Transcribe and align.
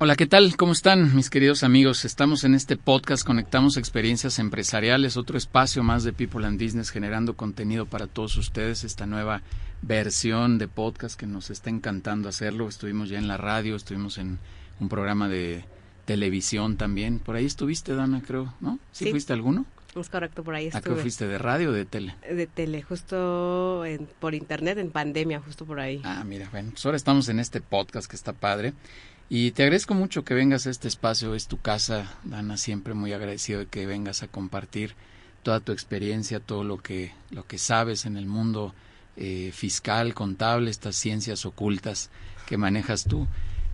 Hola, 0.00 0.14
¿qué 0.14 0.28
tal? 0.28 0.56
¿Cómo 0.56 0.70
están 0.70 1.16
mis 1.16 1.28
queridos 1.28 1.64
amigos? 1.64 2.04
Estamos 2.04 2.44
en 2.44 2.54
este 2.54 2.76
podcast 2.76 3.26
Conectamos 3.26 3.76
Experiencias 3.76 4.38
Empresariales, 4.38 5.16
otro 5.16 5.36
espacio 5.36 5.82
más 5.82 6.04
de 6.04 6.12
People 6.12 6.46
and 6.46 6.62
Business 6.62 6.90
generando 6.90 7.34
contenido 7.34 7.84
para 7.84 8.06
todos 8.06 8.36
ustedes, 8.36 8.84
esta 8.84 9.06
nueva 9.06 9.42
versión 9.82 10.58
de 10.58 10.68
podcast 10.68 11.18
que 11.18 11.26
nos 11.26 11.50
está 11.50 11.70
encantando 11.70 12.28
hacerlo. 12.28 12.68
Estuvimos 12.68 13.08
ya 13.08 13.18
en 13.18 13.26
la 13.26 13.38
radio, 13.38 13.74
estuvimos 13.74 14.18
en 14.18 14.38
un 14.78 14.88
programa 14.88 15.28
de 15.28 15.64
televisión 16.04 16.76
también. 16.76 17.18
Por 17.18 17.34
ahí 17.34 17.46
estuviste, 17.46 17.96
Dana, 17.96 18.22
creo, 18.24 18.54
¿no? 18.60 18.78
¿Sí, 18.92 19.10
fuiste 19.10 19.32
alguno? 19.32 19.66
Es 19.96 20.08
correcto, 20.08 20.44
por 20.44 20.54
ahí 20.54 20.68
estuve. 20.68 20.92
¿A 20.92 20.96
qué 20.96 21.02
fuiste? 21.02 21.26
¿De 21.26 21.38
radio 21.38 21.70
o 21.70 21.72
de 21.72 21.84
tele? 21.86 22.14
De 22.22 22.46
tele, 22.46 22.82
justo 22.82 23.82
por 24.20 24.36
internet, 24.36 24.78
en 24.78 24.92
pandemia, 24.92 25.40
justo 25.40 25.64
por 25.64 25.80
ahí. 25.80 26.00
Ah, 26.04 26.22
mira, 26.24 26.48
bueno, 26.52 26.70
pues 26.70 26.86
ahora 26.86 26.96
estamos 26.96 27.28
en 27.28 27.40
este 27.40 27.60
podcast 27.60 28.08
que 28.08 28.14
está 28.14 28.32
padre. 28.32 28.74
Y 29.30 29.50
te 29.50 29.62
agradezco 29.62 29.92
mucho 29.92 30.24
que 30.24 30.32
vengas 30.32 30.66
a 30.66 30.70
este 30.70 30.88
espacio, 30.88 31.34
es 31.34 31.48
tu 31.48 31.58
casa, 31.58 32.14
Dana, 32.24 32.56
siempre 32.56 32.94
muy 32.94 33.12
agradecido 33.12 33.60
de 33.60 33.66
que 33.66 33.84
vengas 33.84 34.22
a 34.22 34.28
compartir 34.28 34.94
toda 35.42 35.60
tu 35.60 35.72
experiencia, 35.72 36.40
todo 36.40 36.64
lo 36.64 36.78
que, 36.78 37.12
lo 37.30 37.46
que 37.46 37.58
sabes 37.58 38.06
en 38.06 38.16
el 38.16 38.24
mundo 38.24 38.74
eh, 39.16 39.50
fiscal, 39.52 40.14
contable, 40.14 40.70
estas 40.70 40.96
ciencias 40.96 41.44
ocultas 41.44 42.10
que 42.46 42.56
manejas 42.56 43.04
tú. 43.04 43.26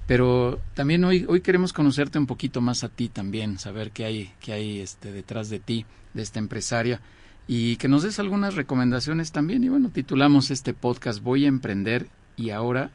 Pero 0.09 0.61
también 0.75 1.05
hoy, 1.05 1.25
hoy 1.29 1.41
queremos 1.41 1.73
conocerte 1.73 2.19
un 2.19 2.27
poquito 2.27 2.61
más 2.61 2.83
a 2.83 2.89
ti 2.89 3.09
también, 3.09 3.59
saber 3.59 3.93
qué 3.93 4.05
hay, 4.05 4.33
qué 4.41 4.55
hay 4.55 4.81
este, 4.81 5.13
detrás 5.13 5.51
de 5.51 5.61
ti, 5.61 5.87
de 6.15 6.23
esta 6.23 6.41
empresaria, 6.41 7.01
y 7.47 7.77
que 7.77 7.89
nos 7.89 8.03
des 8.03 8.19
algunas 8.19 8.57
recomendaciones 8.57 9.31
también. 9.31 9.63
Y 9.63 9.69
bueno, 9.69 9.91
titulamos 9.91 10.51
este 10.51 10.75
podcast 10.75 11.23
Voy 11.23 11.45
a 11.45 11.49
emprender 11.49 12.09
y 12.37 12.51
ahora, 12.51 12.91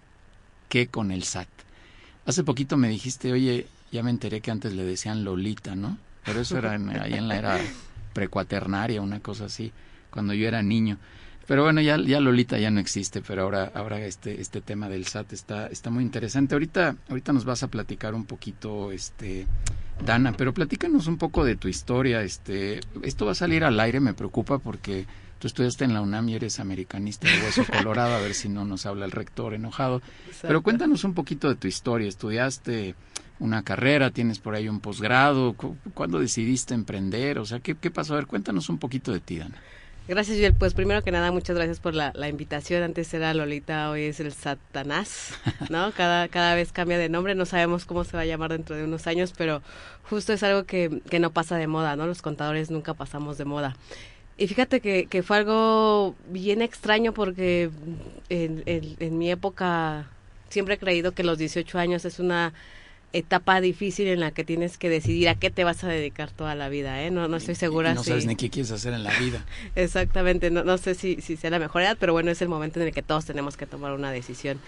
¿qué 0.68 0.88
con 0.88 1.12
el 1.12 1.24
SAT? 1.24 1.59
Hace 2.30 2.44
poquito 2.44 2.78
me 2.78 2.90
dijiste, 2.90 3.32
oye, 3.32 3.66
ya 3.92 4.04
me 4.04 4.12
enteré 4.12 4.40
que 4.40 4.52
antes 4.52 4.74
le 4.74 4.84
decían 4.84 5.24
Lolita, 5.24 5.76
¿no? 5.76 5.98
Pero 6.24 6.42
eso 6.42 6.60
era 6.60 6.74
ahí 6.74 7.14
en 7.16 7.28
la 7.28 7.36
era 7.36 7.60
precuaternaria, 8.14 9.02
una 9.02 9.20
cosa 9.20 9.46
así, 9.46 9.72
cuando 10.12 10.36
yo 10.36 10.48
era 10.48 10.62
niño. 10.62 11.00
Pero 11.48 11.64
bueno, 11.64 11.82
ya, 11.82 11.98
ya 11.98 12.20
Lolita 12.20 12.60
ya 12.60 12.70
no 12.70 12.80
existe, 12.80 13.24
pero 13.24 13.42
ahora, 13.42 13.72
ahora 13.74 14.00
este, 14.02 14.42
este 14.42 14.62
tema 14.62 14.90
del 14.90 15.08
SAT 15.08 15.34
está, 15.34 15.66
está 15.70 15.90
muy 15.90 16.04
interesante. 16.04 16.54
Ahorita, 16.54 16.98
ahorita 17.10 17.34
nos 17.34 17.46
vas 17.46 17.64
a 17.64 17.68
platicar 17.70 18.14
un 18.14 18.26
poquito, 18.26 18.92
este, 18.92 19.48
Dana, 20.06 20.34
pero 20.34 20.54
platícanos 20.54 21.08
un 21.08 21.18
poco 21.18 21.44
de 21.44 21.56
tu 21.56 21.68
historia. 21.68 22.22
Este, 22.22 22.80
esto 23.02 23.26
va 23.26 23.32
a 23.32 23.36
salir 23.36 23.64
al 23.64 23.80
aire, 23.80 24.00
me 24.00 24.14
preocupa 24.14 24.60
porque 24.60 25.08
Tú 25.40 25.48
estudiaste 25.48 25.86
en 25.86 25.94
la 25.94 26.02
UNAM 26.02 26.28
y 26.28 26.36
eres 26.36 26.60
americanista 26.60 27.30
de 27.30 27.42
hueso 27.42 27.64
colorado, 27.72 28.14
a 28.14 28.20
ver 28.20 28.34
si 28.34 28.50
no 28.50 28.66
nos 28.66 28.86
habla 28.86 29.06
el 29.06 29.12
rector 29.12 29.54
enojado. 29.54 30.02
Pero 30.42 30.62
cuéntanos 30.62 31.06
un 31.06 31.14
poquito 31.14 31.48
de 31.48 31.56
tu 31.56 31.68
historia. 31.68 32.10
¿Estudiaste 32.10 32.96
una 33.40 33.64
carrera? 33.64 34.12
¿Tienes 34.12 34.40
por 34.40 34.56
ahí 34.56 34.68
un 34.68 34.82
posgrado? 34.82 35.56
¿Cuándo 35.94 36.20
decidiste 36.20 36.74
emprender? 36.74 37.40
O 37.40 37.46
sea, 37.46 37.62
¿qué, 37.62 37.74
pasó? 37.90 38.14
A 38.14 38.18
ver, 38.18 38.28
cuéntanos 38.28 38.68
un 38.68 38.80
poquito 38.80 39.14
de 39.14 39.22
ti, 39.22 39.40
Dana. 39.40 39.56
Gracias, 40.10 40.38
Joel. 40.40 40.56
Pues 40.56 40.74
primero 40.74 41.04
que 41.04 41.12
nada, 41.12 41.32
muchas 41.32 41.56
gracias 41.56 41.80
por 41.80 41.94
la, 41.94 42.28
invitación. 42.28 42.84
Antes 42.84 43.14
era 43.14 43.34
Lolita, 43.34 43.92
hoy 43.92 44.04
es 44.04 44.20
el 44.20 44.34
Satanás, 44.34 45.36
¿no? 45.70 45.94
Cada, 45.94 46.28
cada 46.28 46.54
vez 46.56 46.74
cambia 46.74 46.98
de 46.98 47.08
nombre, 47.08 47.34
no 47.34 47.46
sabemos 47.46 47.86
cómo 47.86 48.04
se 48.04 48.18
va 48.18 48.24
a 48.24 48.26
llamar 48.26 48.52
dentro 48.52 48.76
de 48.76 48.84
unos 48.84 49.08
años, 49.08 49.34
pero 49.38 49.62
justo 50.10 50.34
es 50.34 50.44
algo 50.44 50.66
que, 50.66 51.02
que 51.10 51.20
no 51.20 51.32
pasa 51.32 51.56
de 51.56 51.68
moda, 51.68 51.96
¿no? 51.96 52.08
Los 52.08 52.22
contadores 52.22 52.72
nunca 52.72 52.94
pasamos 52.94 53.38
de 53.38 53.46
moda. 53.46 53.78
Y 54.40 54.48
fíjate 54.48 54.80
que, 54.80 55.08
que 55.08 55.22
fue 55.22 55.36
algo 55.36 56.16
bien 56.30 56.62
extraño 56.62 57.14
porque 57.14 57.70
en, 58.30 58.64
en, 58.66 59.18
mi 59.18 59.30
época 59.30 60.08
siempre 60.48 60.76
he 60.76 60.78
creído 60.78 61.12
que 61.12 61.24
los 61.24 61.38
18 61.38 61.78
años 61.78 62.06
es 62.06 62.20
una 62.20 62.54
etapa 63.12 63.60
difícil 63.60 64.08
en 64.08 64.22
la 64.22 64.32
que 64.32 64.46
tienes 64.46 64.78
que 64.78 64.88
decidir 64.90 65.28
a 65.28 65.36
qué 65.36 65.50
te 65.50 65.66
vas 65.66 65.84
a 65.84 65.90
dedicar 65.90 66.32
toda 66.32 66.56
la 66.56 66.70
vida, 66.70 67.04
¿eh? 67.04 67.12
No, 67.12 67.28
no 67.28 67.36
estoy 67.36 67.56
segura 67.56 67.92
y 67.92 67.96
no 67.96 68.04
sabes 68.04 68.28
ni 68.28 68.38
qué 68.38 68.50
quieres 68.50 68.72
hacer 68.72 68.94
en 68.94 69.04
la 69.04 69.12
vida. 69.20 69.46
Exactamente, 69.76 70.52
no, 70.52 70.64
no 70.64 70.78
sé 70.78 70.96
si, 70.96 71.20
si 71.20 71.36
sea 71.36 71.50
la 71.50 71.60
mejor 71.60 71.82
edad, 71.82 71.98
pero 72.00 72.14
bueno, 72.14 72.32
es 72.32 72.42
el 72.42 72.48
momento 72.48 72.80
en 72.80 72.88
el 72.88 72.94
que 72.94 73.02
todos 73.02 73.26
tenemos 73.26 73.58
que 73.58 73.66
tomar 73.66 73.92
una 73.92 74.10
decisión. 74.10 74.62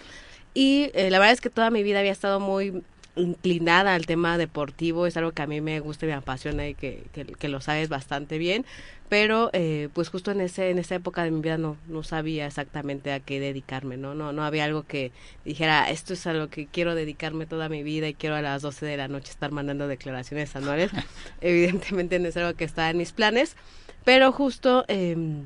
Y 0.54 0.92
eh, 0.96 1.10
la 1.10 1.20
verdad 1.20 1.34
es 1.34 1.40
que 1.40 1.50
toda 1.50 1.70
mi 1.70 1.82
vida 1.82 2.00
había 2.00 2.12
estado 2.12 2.42
muy 2.42 2.84
inclinada 3.16 3.94
al 3.94 4.06
tema 4.06 4.38
deportivo, 4.38 5.06
es 5.06 5.18
algo 5.18 5.32
que 5.32 5.42
a 5.42 5.48
mí 5.48 5.62
me 5.62 5.80
gusta 5.80 6.06
y 6.06 6.10
me 6.10 6.16
apasiona 6.16 6.68
y 6.68 6.76
que, 6.76 7.04
que, 7.12 7.50
lo 7.50 7.60
sabes 7.60 7.90
bastante 7.90 8.38
bien, 8.38 8.66
pero 9.10 9.50
eh, 9.52 9.90
pues 9.94 10.10
justo 10.10 10.32
en 10.32 10.40
ese 10.40 10.70
en 10.70 10.80
esa 10.80 10.96
época 10.96 11.24
de 11.24 11.32
mi 11.32 11.42
vida 11.42 11.58
no 11.58 11.76
no 11.88 12.04
sabía 12.04 12.46
exactamente 12.48 13.12
a 13.12 13.20
qué 13.20 13.42
dedicarme 13.42 13.98
no 13.98 14.16
no 14.16 14.32
no 14.32 14.46
había 14.46 14.64
algo 14.64 14.84
que 14.84 15.12
dijera 15.44 15.90
esto 15.90 16.14
es 16.14 16.26
a 16.28 16.34
lo 16.34 16.50
que 16.50 16.68
quiero 16.68 16.96
dedicarme 16.96 17.46
toda 17.46 17.68
mi 17.68 17.84
vida 17.84 18.08
y 18.08 18.14
quiero 18.14 18.36
a 18.36 18.42
las 18.42 18.62
12 18.62 18.86
de 18.86 18.96
la 18.96 19.10
noche 19.10 19.32
estar 19.32 19.52
mandando 19.52 19.90
declaraciones 19.90 20.56
anuales 20.56 20.92
evidentemente 21.42 22.20
no 22.20 22.30
es 22.30 22.38
algo 22.38 22.54
que 22.56 22.64
está 22.64 22.90
en 22.90 22.98
mis 22.98 23.12
planes 23.12 23.58
pero 24.06 24.32
justo 24.32 24.86
eh, 24.88 25.44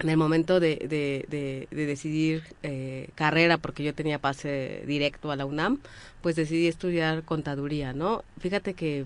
en 0.00 0.08
el 0.08 0.16
momento 0.16 0.60
de, 0.60 0.76
de, 0.76 1.66
de, 1.70 1.86
decidir 1.86 2.42
eh, 2.62 3.08
carrera, 3.14 3.58
porque 3.58 3.82
yo 3.82 3.94
tenía 3.94 4.18
pase 4.18 4.82
directo 4.86 5.30
a 5.30 5.36
la 5.36 5.46
UNAM, 5.46 5.80
pues 6.20 6.36
decidí 6.36 6.66
estudiar 6.66 7.22
contaduría, 7.24 7.92
¿no? 7.92 8.24
Fíjate 8.40 8.74
que 8.74 9.04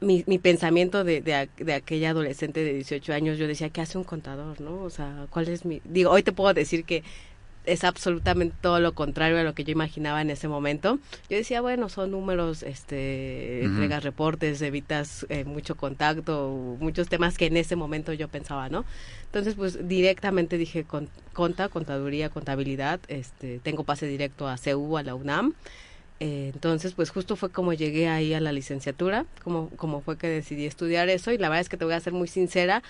mi, 0.00 0.24
mi 0.26 0.38
pensamiento 0.38 1.04
de, 1.04 1.20
de, 1.22 1.72
aquella 1.74 2.10
adolescente 2.10 2.62
de 2.62 2.74
18 2.74 3.12
años, 3.12 3.38
yo 3.38 3.46
decía, 3.46 3.70
¿qué 3.70 3.80
hace 3.80 3.98
un 3.98 4.04
contador, 4.04 4.60
no? 4.60 4.82
O 4.82 4.90
sea, 4.90 5.26
¿cuál 5.30 5.48
es 5.48 5.64
mi...? 5.64 5.80
Digo, 5.84 6.10
hoy 6.10 6.22
te 6.22 6.32
puedo 6.32 6.52
decir 6.52 6.84
que 6.84 7.02
es 7.66 7.84
absolutamente 7.84 8.56
todo 8.60 8.80
lo 8.80 8.94
contrario 8.94 9.38
a 9.38 9.42
lo 9.42 9.54
que 9.54 9.64
yo 9.64 9.72
imaginaba 9.72 10.22
en 10.22 10.30
ese 10.30 10.48
momento. 10.48 10.98
Yo 11.28 11.36
decía, 11.36 11.60
bueno, 11.60 11.88
son 11.88 12.12
números, 12.12 12.62
este, 12.62 13.64
entregas 13.64 14.04
reportes, 14.04 14.62
evitas 14.62 15.26
eh, 15.28 15.44
mucho 15.44 15.76
contacto, 15.76 16.76
muchos 16.80 17.08
temas 17.08 17.36
que 17.36 17.46
en 17.46 17.56
ese 17.56 17.76
momento 17.76 18.12
yo 18.12 18.28
pensaba, 18.28 18.68
¿no? 18.68 18.84
Entonces, 19.26 19.56
pues 19.56 19.88
directamente 19.88 20.56
dije 20.58 20.84
con, 20.84 21.08
conta, 21.32 21.68
contaduría, 21.68 22.30
contabilidad, 22.30 23.00
este, 23.08 23.58
tengo 23.58 23.84
pase 23.84 24.06
directo 24.06 24.48
a 24.48 24.56
CEU, 24.56 24.96
a 24.96 25.02
la 25.02 25.14
UNAM. 25.14 25.54
Eh, 26.18 26.50
entonces, 26.54 26.94
pues 26.94 27.10
justo 27.10 27.36
fue 27.36 27.50
como 27.50 27.74
llegué 27.74 28.08
ahí 28.08 28.32
a 28.32 28.40
la 28.40 28.52
licenciatura, 28.52 29.26
como, 29.44 29.68
como 29.70 30.00
fue 30.00 30.16
que 30.16 30.28
decidí 30.28 30.64
estudiar 30.64 31.10
eso 31.10 31.30
y 31.30 31.38
la 31.38 31.50
verdad 31.50 31.60
es 31.60 31.68
que 31.68 31.76
te 31.76 31.84
voy 31.84 31.92
a 31.92 32.00
ser 32.00 32.14
muy 32.14 32.28
sincera, 32.28 32.82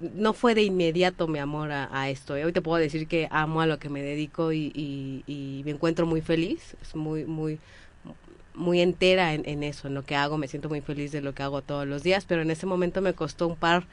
no 0.00 0.32
fue 0.32 0.54
de 0.54 0.62
inmediato 0.62 1.28
mi 1.28 1.38
amor 1.38 1.70
a, 1.72 2.10
esto. 2.10 2.36
¿eh? 2.36 2.44
Hoy 2.44 2.52
te 2.52 2.62
puedo 2.62 2.78
decir 2.80 3.06
que 3.06 3.28
amo 3.30 3.60
a 3.60 3.66
lo 3.66 3.78
que 3.78 3.88
me 3.88 4.02
dedico 4.02 4.52
y, 4.52 4.72
y, 4.74 5.62
me 5.64 5.72
encuentro 5.72 6.06
muy 6.06 6.20
feliz, 6.22 6.76
es 6.82 6.96
muy, 6.96 7.24
muy, 7.26 7.58
muy 8.54 8.80
entera 8.80 9.34
en, 9.34 9.48
en, 9.48 9.62
eso, 9.62 9.88
en 9.88 9.94
lo 9.94 10.04
que 10.04 10.16
hago, 10.16 10.38
me 10.38 10.48
siento 10.48 10.68
muy 10.68 10.80
feliz 10.80 11.12
de 11.12 11.20
lo 11.20 11.34
que 11.34 11.42
hago 11.42 11.62
todos 11.62 11.86
los 11.86 12.02
días, 12.02 12.24
pero 12.26 12.42
en 12.42 12.50
ese 12.50 12.66
momento 12.66 13.02
me 13.02 13.14
costó 13.14 13.46
un 13.46 13.56
par 13.56 13.84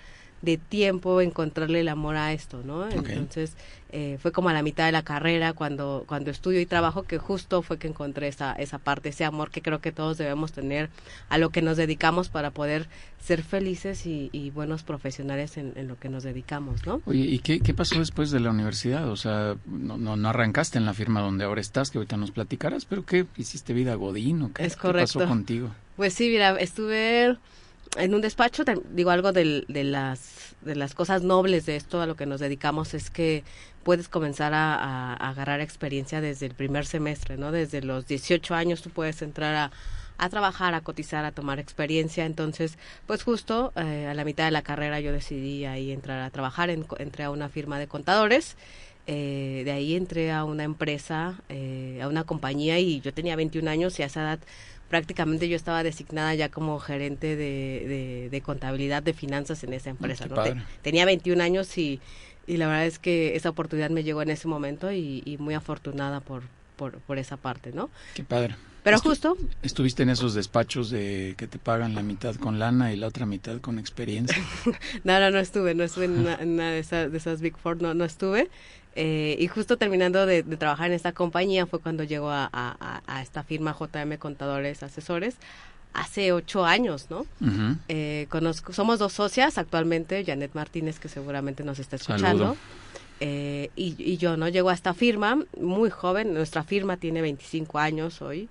de 0.42 0.58
tiempo 0.58 1.22
encontrarle 1.22 1.82
el 1.82 1.90
amor 1.90 2.16
a 2.16 2.34
esto, 2.34 2.62
¿no? 2.64 2.88
Entonces 2.90 3.56
eh, 3.90 4.18
fue 4.22 4.32
como 4.32 4.50
a 4.50 4.54
la 4.54 4.62
mitad 4.62 4.86
de 4.86 4.92
la 4.92 5.02
carrera 5.02 5.54
cuando 5.54 6.04
cuando 6.08 6.30
estudio 6.30 6.60
y 6.60 6.66
trabajo 6.66 7.04
que 7.04 7.18
justo 7.18 7.62
fue 7.62 7.80
que 7.80 7.88
encontré 7.88 8.28
esa 8.28 8.54
esa 8.54 8.78
parte, 8.78 9.10
ese 9.10 9.26
amor 9.26 9.50
que 9.50 9.62
creo 9.62 9.80
que 9.80 9.92
todos 9.92 10.18
debemos 10.18 10.52
tener 10.52 10.90
a 11.30 11.38
lo 11.38 11.50
que 11.50 11.62
nos 11.62 11.78
dedicamos 11.78 12.30
para 12.30 12.52
poder 12.52 12.88
ser 13.20 13.44
felices 13.44 14.06
y, 14.06 14.52
buenos 14.52 14.84
profesionales 14.84 15.58
en, 15.58 15.74
lo 15.88 16.00
que 16.00 16.08
nos 16.08 16.24
dedicamos, 16.24 16.86
¿no? 16.86 17.02
Oye, 17.06 17.26
¿y 17.26 17.40
qué, 17.40 17.60
qué 17.60 17.74
pasó 17.74 18.00
después 18.00 18.32
de 18.32 18.40
la 18.40 18.52
universidad? 18.52 19.10
O 19.10 19.18
sea, 19.18 19.56
no, 19.66 19.98
no, 19.98 20.30
arrancaste 20.30 20.78
en 20.78 20.86
la 20.86 20.94
firma 20.94 21.20
donde 21.20 21.44
ahora 21.44 21.60
estás, 21.60 21.92
que 21.92 21.98
ahorita 21.98 22.16
nos 22.16 22.32
platicarás, 22.32 22.86
pero 22.86 23.06
¿qué? 23.06 23.26
¿Hiciste 23.36 23.74
vida 23.74 23.96
godín 23.96 24.44
o 24.44 24.54
qué, 24.54 24.66
es 24.66 24.78
correcto. 24.78 25.14
¿qué 25.14 25.26
pasó 25.26 25.30
contigo? 25.30 25.72
Pues 25.98 26.14
sí, 26.14 26.30
mira, 26.30 26.58
estuve 26.60 27.38
en 27.98 28.14
un 28.14 28.22
despacho, 28.22 28.64
digo 28.92 29.10
algo 29.10 29.32
de, 29.32 29.66
las, 29.68 30.56
de 30.62 30.76
las 30.76 30.94
cosas 30.94 31.24
nobles 31.24 31.66
de 31.66 31.76
esto, 31.76 32.02
a 32.02 32.06
lo 32.06 32.16
que 32.16 32.26
nos 32.26 32.40
dedicamos, 32.40 32.94
es 32.94 33.10
que 33.10 33.44
puedes 33.84 34.10
comenzar 34.10 34.54
a, 34.54 35.14
agarrar 35.14 35.62
experiencia 35.62 36.22
desde 36.22 36.46
el 36.46 36.54
primer 36.54 36.86
semestre, 36.86 37.38
¿no? 37.38 37.52
Desde 37.52 37.82
los 37.82 38.08
18 38.08 38.56
años 38.56 38.82
tú 38.82 38.90
puedes 38.90 39.22
entrar 39.22 39.56
a, 39.56 39.72
a 40.18 40.30
trabajar, 40.30 40.74
a 40.74 40.82
cotizar, 40.82 41.26
a 41.26 41.32
tomar 41.32 41.60
experiencia. 41.60 42.26
Entonces, 42.26 42.78
pues 43.06 43.24
justo 43.24 43.72
eh, 43.76 44.08
a 44.10 44.14
la 44.14 44.26
mitad 44.26 44.46
de 44.46 44.52
la 44.52 44.62
carrera 44.62 45.00
yo 45.00 45.12
decidí 45.12 45.66
ahí 45.66 45.92
entrar 45.92 46.22
a 46.22 46.30
trabajar, 46.30 46.70
entré 46.70 47.24
a 47.24 47.32
una 47.32 47.50
firma 47.50 47.80
de 47.80 47.88
contadores. 47.88 48.58
Eh, 49.10 49.62
de 49.64 49.72
ahí 49.72 49.96
entré 49.96 50.34
a 50.34 50.44
una 50.44 50.66
empresa, 50.66 51.36
eh, 51.48 52.00
a 52.02 52.10
una 52.10 52.26
compañía 52.26 52.78
y 52.78 53.00
yo 53.00 53.14
tenía 53.14 53.38
21 53.38 53.70
años 53.72 53.98
y 54.00 54.04
a 54.04 54.08
esa 54.08 54.22
edad 54.22 54.40
prácticamente 54.90 55.50
yo 55.50 55.56
estaba 55.56 55.84
designada 55.84 56.34
ya 56.36 56.50
como 56.50 56.80
gerente 56.80 57.36
de, 57.36 58.30
de, 58.32 58.42
contabilidad 58.42 59.04
de 59.04 59.14
finanzas 59.14 59.64
en 59.64 59.74
esa 59.74 59.90
empresa. 59.90 60.28
¿no? 60.28 60.44
tenía 60.82 61.06
21 61.06 61.44
años 61.44 61.78
y, 61.78 62.00
y 62.46 62.58
la 62.58 62.68
verdad 62.68 62.86
es 62.86 63.00
que 63.00 63.36
esa 63.36 63.50
oportunidad 63.50 63.90
me 63.90 64.04
llegó 64.04 64.22
en 64.22 64.30
ese 64.30 64.48
momento 64.48 64.92
y, 64.92 65.24
y 65.26 65.38
muy 65.38 65.54
afortunada 65.54 66.22
por, 66.22 66.44
por, 66.78 67.00
por 67.00 67.18
esa 67.18 67.38
parte, 67.38 67.72
¿no? 67.74 67.90
Qué 68.14 68.24
padre. 68.24 68.56
Pero 68.88 69.00
justo... 69.00 69.38
¿Estuviste 69.64 70.04
en 70.04 70.10
esos 70.10 70.34
despachos 70.34 70.90
de 70.90 71.36
que 71.38 71.46
te 71.46 71.60
pagan 71.60 71.94
la 71.94 72.04
mitad 72.04 72.36
con 72.36 72.58
lana 72.58 72.94
y 72.94 72.96
la 72.96 73.08
otra 73.08 73.26
mitad 73.26 73.60
con 73.60 73.80
experiencia? 73.80 74.42
no, 75.04 75.20
no, 75.20 75.30
no 75.30 75.40
estuve, 75.40 75.76
no 75.76 75.84
estuve 75.84 76.06
en 76.06 76.20
una, 76.20 76.72
de, 76.72 76.80
esas, 76.80 77.12
de, 77.12 77.18
esas, 77.18 77.42
Big 77.42 77.58
Four, 77.58 77.82
no, 77.82 77.94
no 77.94 78.06
estuve. 78.06 78.50
Eh, 79.00 79.38
y 79.40 79.48
justo 79.48 79.78
terminando 79.78 80.26
de, 80.26 80.42
trabajar 80.42 80.88
en 80.88 80.94
esta 80.94 81.12
compañía 81.12 81.68
fue 81.68 81.80
cuando 81.80 82.04
llegó 82.04 82.32
a, 82.32 82.50
a, 82.52 83.22
esta 83.22 83.44
firma 83.44 83.78
JM 83.80 84.18
Contadores 84.18 84.82
Asesores 84.82 85.36
hace 85.94 86.32
ocho 86.32 86.66
años, 86.66 87.06
¿no? 87.12 87.28
eh, 87.90 88.26
conozco, 88.30 88.74
somos 88.74 88.98
dos 88.98 89.14
socias 89.14 89.60
actualmente, 89.60 90.26
Janet 90.26 90.56
Martínez, 90.56 91.00
que 91.00 91.10
seguramente 91.10 91.64
nos 91.64 91.78
está 91.78 91.96
escuchando. 91.98 92.58
Eh, 93.20 93.70
y, 93.76 93.96
y, 94.00 94.18
yo, 94.18 94.36
¿no? 94.36 94.48
Llego 94.48 94.70
a 94.70 94.74
esta 94.74 94.96
firma 94.96 95.44
muy 95.60 95.92
joven, 95.92 96.34
nuestra 96.34 96.64
firma 96.64 96.98
tiene 96.98 97.22
25 97.22 97.78
años 97.78 98.24
hoy, 98.24 98.50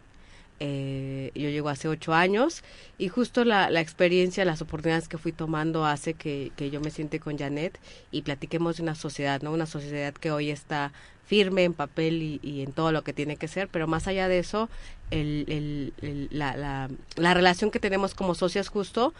eh, 0.58 1.30
yo 1.34 1.50
llego 1.50 1.68
hace 1.68 1.88
ocho 1.88 2.14
años 2.14 2.62
y 2.98 3.08
justo 3.08 3.44
la, 3.44 3.70
la, 3.70 3.80
experiencia, 3.80 4.44
las 4.44 4.62
oportunidades 4.62 5.08
que 5.08 5.18
fui 5.18 5.32
tomando 5.32 5.84
hace 5.84 6.14
que, 6.14 6.50
que 6.56 6.70
yo 6.70 6.80
me 6.80 6.90
siente 6.90 7.20
con 7.20 7.36
Janet 7.36 7.78
y 8.10 8.22
platiquemos 8.22 8.78
de 8.78 8.82
una 8.82 8.94
sociedad, 8.94 9.42
¿no? 9.42 9.52
Una 9.52 9.66
sociedad 9.66 10.14
que 10.14 10.30
hoy 10.30 10.50
está 10.50 10.92
firme 11.26 11.64
en 11.64 11.74
papel 11.74 12.22
y, 12.22 12.40
y 12.42 12.62
en 12.62 12.72
todo 12.72 12.92
lo 12.92 13.02
que 13.02 13.12
tiene 13.12 13.36
que 13.36 13.48
ser, 13.48 13.68
pero 13.68 13.86
más 13.86 14.06
allá 14.06 14.28
de 14.28 14.38
eso, 14.38 14.70
el, 15.10 15.92
el, 16.00 16.28
la, 16.30 16.56
la, 16.56 16.88
la, 17.16 17.34
relación 17.34 17.70
que 17.70 17.80
tenemos 17.80 18.14
como 18.14 18.34
socios 18.34 18.68
justo 18.68 19.12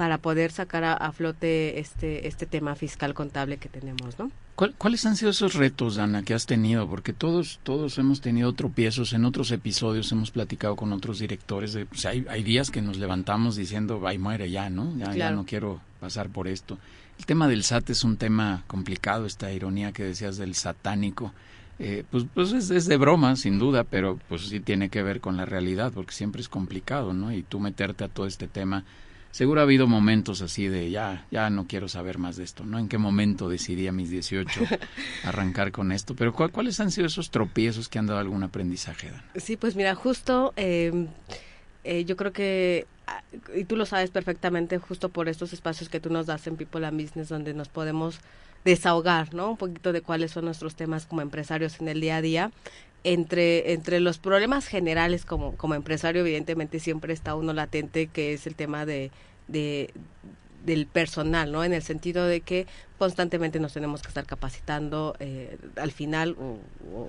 para 0.00 0.16
poder 0.16 0.50
sacar 0.50 0.82
a, 0.82 1.12
flote 1.12 1.78
este, 1.78 2.26
este 2.26 2.46
tema 2.46 2.74
fiscal 2.74 3.12
contable 3.12 3.58
que 3.58 3.68
tenemos, 3.68 4.18
¿no? 4.18 4.30
¿Cuáles 4.78 5.04
han 5.04 5.14
sido 5.14 5.30
esos 5.30 5.52
retos, 5.52 5.98
Ana, 5.98 6.22
que 6.22 6.32
has 6.32 6.46
tenido? 6.46 6.88
Porque 6.88 7.12
todos, 7.12 7.60
todos 7.64 7.98
hemos 7.98 8.22
tenido 8.22 8.50
tropiezos. 8.54 9.12
En 9.12 9.26
otros 9.26 9.50
episodios 9.50 10.10
hemos 10.10 10.30
platicado 10.30 10.74
con 10.74 10.94
otros 10.94 11.18
directores. 11.18 11.74
De, 11.74 11.84
pues 11.84 12.06
hay, 12.06 12.24
hay, 12.30 12.42
días 12.42 12.70
que 12.70 12.80
nos 12.80 12.96
levantamos 12.96 13.56
diciendo, 13.56 14.00
ay, 14.06 14.16
muere 14.16 14.50
ya, 14.50 14.70
¿no? 14.70 14.96
Ya, 14.96 15.14
ya 15.14 15.32
no 15.32 15.44
quiero 15.44 15.82
pasar 16.00 16.30
por 16.30 16.48
esto. 16.48 16.78
El 17.18 17.26
tema 17.26 17.46
del 17.46 17.62
SAT 17.62 17.90
es 17.90 18.02
un 18.02 18.16
tema 18.16 18.64
complicado, 18.68 19.26
esta 19.26 19.52
ironía 19.52 19.92
que 19.92 20.04
decías 20.04 20.38
del 20.38 20.54
satánico. 20.54 21.34
Eh, 21.78 22.04
pues, 22.10 22.24
pues 22.32 22.52
es, 22.52 22.70
es, 22.70 22.86
de 22.86 22.96
broma, 22.96 23.36
sin 23.36 23.58
duda, 23.58 23.84
pero 23.84 24.18
pues 24.30 24.48
sí 24.48 24.60
tiene 24.60 24.88
que 24.88 25.02
ver 25.02 25.20
con 25.20 25.36
la 25.36 25.44
realidad, 25.44 25.92
porque 25.94 26.14
siempre 26.14 26.40
es 26.40 26.48
complicado, 26.48 27.12
¿no? 27.12 27.34
Y 27.34 27.42
tú 27.42 27.60
meterte 27.60 28.04
a 28.04 28.08
todo 28.08 28.26
este 28.26 28.48
tema 28.48 28.84
seguro 29.30 29.60
ha 29.60 29.64
habido 29.64 29.86
momentos 29.86 30.42
así 30.42 30.68
de 30.68 30.90
ya, 30.90 31.26
ya 31.30 31.50
no 31.50 31.66
quiero 31.66 31.88
saber 31.88 32.18
más 32.18 32.36
de 32.36 32.44
esto, 32.44 32.64
¿no? 32.64 32.78
¿En 32.78 32.88
qué 32.88 32.98
momento 32.98 33.48
decidí 33.48 33.86
a 33.86 33.92
mis 33.92 34.10
18 34.10 34.60
arrancar 35.24 35.72
con 35.72 35.92
esto? 35.92 36.14
Pero 36.14 36.32
¿cuáles 36.32 36.80
han 36.80 36.90
sido 36.90 37.06
esos 37.06 37.30
tropiezos 37.30 37.88
que 37.88 37.98
han 37.98 38.06
dado 38.06 38.20
algún 38.20 38.42
aprendizaje, 38.42 39.10
Dan? 39.10 39.22
Sí, 39.36 39.56
pues 39.56 39.76
mira, 39.76 39.94
justo 39.94 40.52
em, 40.56 41.08
eh, 41.84 42.04
yo 42.04 42.16
creo 42.16 42.32
que, 42.32 42.86
ah, 43.06 43.22
y 43.54 43.64
tú 43.64 43.76
lo 43.76 43.86
sabes 43.86 44.10
perfectamente, 44.10 44.78
justo 44.78 45.08
por 45.08 45.28
estos 45.28 45.52
espacios 45.52 45.88
que 45.88 46.00
tú 46.00 46.10
nos 46.10 46.26
das 46.26 46.46
en 46.46 46.56
People 46.56 46.86
and 46.86 47.00
Business, 47.00 47.28
donde 47.28 47.54
nos 47.54 47.68
podemos 47.68 48.20
desahogar, 48.64 49.32
¿no? 49.32 49.52
Un 49.52 49.56
poquito 49.56 49.92
de 49.92 50.02
cuáles 50.02 50.32
son 50.32 50.44
nuestros 50.44 50.74
temas 50.74 51.06
como 51.06 51.22
empresarios 51.22 51.80
en 51.80 51.88
el 51.88 52.00
día 52.00 52.16
a 52.16 52.22
día 52.22 52.50
entre, 53.04 53.72
entre 53.72 54.00
los 54.00 54.18
problemas 54.18 54.66
generales 54.66 55.24
como, 55.24 55.56
como 55.56 55.74
empresario, 55.74 56.20
evidentemente 56.20 56.80
siempre 56.80 57.12
está 57.12 57.34
uno 57.34 57.52
latente, 57.52 58.08
que 58.08 58.32
es 58.32 58.46
el 58.46 58.54
tema 58.54 58.84
de, 58.84 59.10
de, 59.48 59.92
del 60.64 60.86
personal, 60.86 61.52
¿no? 61.52 61.64
En 61.64 61.72
el 61.72 61.82
sentido 61.82 62.26
de 62.26 62.40
que 62.40 62.66
constantemente 62.98 63.60
nos 63.60 63.72
tenemos 63.72 64.02
que 64.02 64.08
estar 64.08 64.26
capacitando 64.26 65.16
eh, 65.20 65.56
al 65.76 65.92
final, 65.92 66.36
o, 66.38 67.08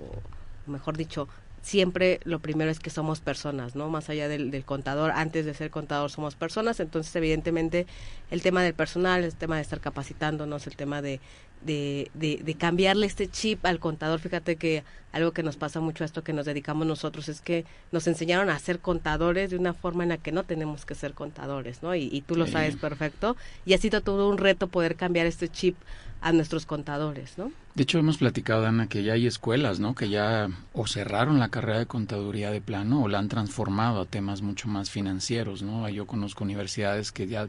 mejor 0.66 0.96
dicho, 0.96 1.28
siempre 1.62 2.20
lo 2.24 2.40
primero 2.40 2.70
es 2.70 2.80
que 2.80 2.90
somos 2.90 3.20
personas, 3.20 3.74
¿no? 3.74 3.88
Más 3.88 4.10
allá 4.10 4.28
del, 4.28 4.50
del, 4.50 4.64
contador, 4.64 5.12
antes 5.12 5.46
de 5.46 5.54
ser 5.54 5.70
contador 5.70 6.10
somos 6.10 6.34
personas, 6.34 6.80
entonces 6.80 7.14
evidentemente 7.16 7.86
el 8.30 8.42
tema 8.42 8.62
del 8.62 8.74
personal, 8.74 9.24
el 9.24 9.34
tema 9.34 9.56
de 9.56 9.62
estar 9.62 9.80
capacitándonos, 9.80 10.66
el 10.66 10.76
tema 10.76 11.00
de, 11.00 11.20
de, 11.64 12.10
de, 12.44 12.54
cambiarle 12.54 13.06
este 13.06 13.28
chip 13.28 13.64
al 13.64 13.78
contador. 13.78 14.20
Fíjate 14.20 14.56
que 14.56 14.84
algo 15.12 15.32
que 15.32 15.42
nos 15.42 15.56
pasa 15.56 15.80
mucho 15.80 16.04
a 16.04 16.06
esto 16.06 16.24
que 16.24 16.32
nos 16.32 16.46
dedicamos 16.46 16.86
nosotros 16.86 17.28
es 17.28 17.40
que 17.40 17.64
nos 17.92 18.06
enseñaron 18.06 18.50
a 18.50 18.58
ser 18.58 18.80
contadores 18.80 19.50
de 19.50 19.56
una 19.56 19.74
forma 19.74 20.02
en 20.02 20.10
la 20.10 20.18
que 20.18 20.32
no 20.32 20.44
tenemos 20.44 20.84
que 20.84 20.94
ser 20.94 21.14
contadores, 21.14 21.82
¿no? 21.82 21.94
Y, 21.94 22.22
tú 22.26 22.36
lo 22.36 22.46
sabes 22.46 22.76
perfecto. 22.76 23.36
Y 23.64 23.74
ha 23.74 23.78
sido 23.78 24.00
todo 24.00 24.28
un 24.28 24.38
reto 24.38 24.66
poder 24.66 24.96
cambiar 24.96 25.26
este 25.26 25.48
chip 25.48 25.76
a 26.22 26.32
nuestros 26.32 26.66
contadores, 26.66 27.36
¿no? 27.36 27.50
De 27.74 27.82
hecho, 27.82 27.98
hemos 27.98 28.18
platicado, 28.18 28.66
Ana, 28.66 28.88
que 28.88 29.02
ya 29.02 29.14
hay 29.14 29.26
escuelas, 29.26 29.80
¿no? 29.80 29.94
Que 29.94 30.08
ya 30.08 30.48
o 30.72 30.86
cerraron 30.86 31.38
la 31.38 31.48
carrera 31.48 31.80
de 31.80 31.86
contaduría 31.86 32.50
de 32.50 32.60
plano 32.60 33.02
o 33.02 33.08
la 33.08 33.18
han 33.18 33.28
transformado 33.28 34.00
a 34.00 34.06
temas 34.06 34.40
mucho 34.40 34.68
más 34.68 34.90
financieros, 34.90 35.62
¿no? 35.62 35.88
Yo 35.88 36.06
conozco 36.06 36.44
universidades 36.44 37.10
que 37.10 37.26
ya 37.26 37.48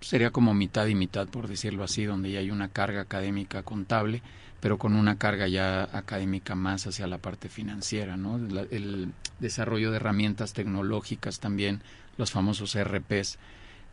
sería 0.00 0.30
como 0.30 0.54
mitad 0.54 0.86
y 0.86 0.94
mitad, 0.94 1.26
por 1.28 1.48
decirlo 1.48 1.84
así, 1.84 2.04
donde 2.04 2.30
ya 2.30 2.38
hay 2.38 2.50
una 2.50 2.68
carga 2.68 3.02
académica 3.02 3.62
contable, 3.62 4.22
pero 4.60 4.78
con 4.78 4.94
una 4.94 5.18
carga 5.18 5.48
ya 5.48 5.84
académica 5.92 6.54
más 6.54 6.86
hacia 6.86 7.08
la 7.08 7.18
parte 7.18 7.48
financiera, 7.48 8.16
¿no? 8.16 8.36
el 8.36 9.12
desarrollo 9.40 9.90
de 9.90 9.96
herramientas 9.96 10.52
tecnológicas 10.52 11.40
también, 11.40 11.82
los 12.16 12.30
famosos 12.30 12.76
RPs, 12.76 13.38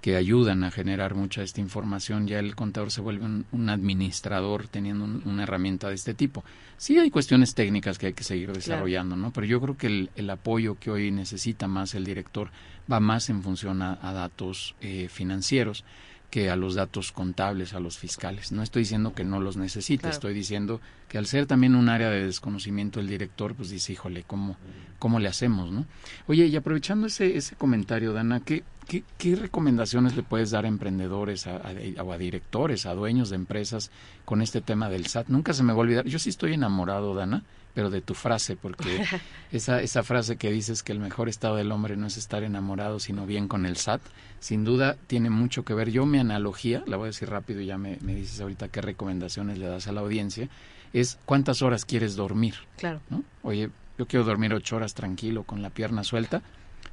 que 0.01 0.15
ayudan 0.15 0.63
a 0.63 0.71
generar 0.71 1.13
mucha 1.13 1.43
esta 1.43 1.59
información, 1.59 2.27
ya 2.27 2.39
el 2.39 2.55
contador 2.55 2.89
se 2.91 3.01
vuelve 3.01 3.25
un, 3.25 3.69
administrador 3.69 4.67
teniendo 4.67 5.05
una 5.25 5.43
herramienta 5.43 5.89
de 5.89 5.95
este 5.95 6.13
tipo. 6.13 6.43
Sí 6.77 6.97
hay 6.97 7.11
cuestiones 7.11 7.53
técnicas 7.53 7.97
que 7.97 8.07
hay 8.07 8.13
que 8.13 8.23
seguir 8.23 8.53
desarrollando, 8.53 9.17
¿no? 9.17 9.31
Pero 9.31 9.45
yo 9.45 9.59
creo 9.59 9.77
que 9.77 10.09
el, 10.15 10.29
apoyo 10.29 10.75
que 10.79 10.89
hoy 10.89 11.11
necesita 11.11 11.67
más 11.67 11.95
el 11.95 12.05
director 12.05 12.49
va 12.91 12.99
más 12.99 13.29
en 13.29 13.43
función 13.43 13.81
a, 13.81 13.95
datos 14.13 14.75
eh, 14.79 15.09
financieros 15.09 15.83
que 16.29 16.49
a 16.49 16.55
los 16.55 16.75
datos 16.75 17.11
contables, 17.11 17.73
a 17.73 17.79
los 17.79 17.97
fiscales. 17.97 18.51
No 18.51 18.61
estoy 18.61 18.83
diciendo 18.83 19.13
que 19.13 19.23
no 19.23 19.39
los 19.39 19.57
necesite, 19.57 20.09
estoy 20.09 20.33
diciendo 20.33 20.79
que 21.07 21.17
al 21.17 21.25
ser 21.25 21.47
también 21.47 21.75
un 21.75 21.89
área 21.89 22.09
de 22.09 22.25
desconocimiento 22.25 22.99
el 22.99 23.07
director, 23.07 23.55
pues 23.55 23.69
dice, 23.69 23.93
híjole, 23.93 24.23
¿cómo, 24.27 24.55
cómo 24.99 25.19
le 25.19 25.27
hacemos, 25.27 25.71
no? 25.71 25.85
Oye, 26.27 26.45
y 26.45 26.55
aprovechando 26.55 27.07
ese, 27.07 27.35
ese 27.35 27.55
comentario, 27.55 28.13
Dana, 28.13 28.41
¿qué, 28.41 28.63
qué, 28.87 29.03
qué 29.17 29.35
recomendaciones 29.35 30.15
le 30.15 30.23
puedes 30.23 30.51
dar 30.51 30.65
a 30.65 30.67
emprendedores 30.67 31.47
a, 31.47 31.57
a, 31.57 32.13
a, 32.13 32.17
directores, 32.17 32.85
a 32.85 32.93
dueños 32.93 33.31
de 33.31 33.35
empresas 33.35 33.89
con 34.25 34.43
este 34.43 34.61
tema 34.61 34.89
del 34.89 35.07
SAT? 35.07 35.29
Nunca 35.29 35.53
se 35.53 35.63
me 35.63 35.73
va 35.73 35.79
a 35.79 35.81
olvidar, 35.81 36.05
yo 36.05 36.19
sí 36.19 36.29
estoy 36.29 36.53
enamorado, 36.53 37.15
Dana, 37.15 37.43
pero 37.79 37.89
de 37.89 38.01
tu 38.01 38.13
frase, 38.13 38.57
porque 38.57 39.05
esa, 39.53 39.81
esa 39.81 40.03
frase 40.03 40.35
que 40.35 40.51
dices 40.51 40.83
que 40.83 40.91
el 40.91 40.99
mejor 40.99 41.29
estado 41.29 41.55
del 41.55 41.71
hombre 41.71 41.95
no 41.95 42.07
es 42.07 42.17
estar 42.17 42.43
enamorado, 42.43 42.99
sino 42.99 43.25
bien 43.25 43.47
con 43.47 43.65
el 43.65 43.77
SAT, 43.77 44.01
sin 44.41 44.65
duda 44.65 44.97
tiene 45.07 45.29
mucho 45.29 45.63
que 45.63 45.73
ver. 45.73 45.89
Yo 45.89 46.05
mi 46.05 46.19
analogía, 46.19 46.83
la 46.87 46.97
voy 46.97 47.05
a 47.05 47.11
decir 47.11 47.29
rápido 47.29 47.61
y 47.61 47.67
ya 47.67 47.77
me, 47.77 47.97
me 48.01 48.13
dices 48.13 48.41
ahorita 48.41 48.67
qué 48.67 48.81
recomendaciones 48.81 49.59
le 49.59 49.67
das 49.67 49.87
a 49.87 49.93
la 49.93 50.01
audiencia, 50.01 50.49
es 50.91 51.19
cuántas 51.23 51.61
horas 51.61 51.85
quieres 51.85 52.17
dormir. 52.17 52.55
Claro. 52.75 52.99
¿no? 53.09 53.23
Oye, 53.43 53.69
yo 53.97 54.07
quiero 54.07 54.25
dormir 54.25 54.53
ocho 54.53 54.75
horas 54.75 54.93
tranquilo, 54.93 55.43
con 55.43 55.61
la 55.61 55.69
pierna 55.69 56.03
suelta, 56.03 56.41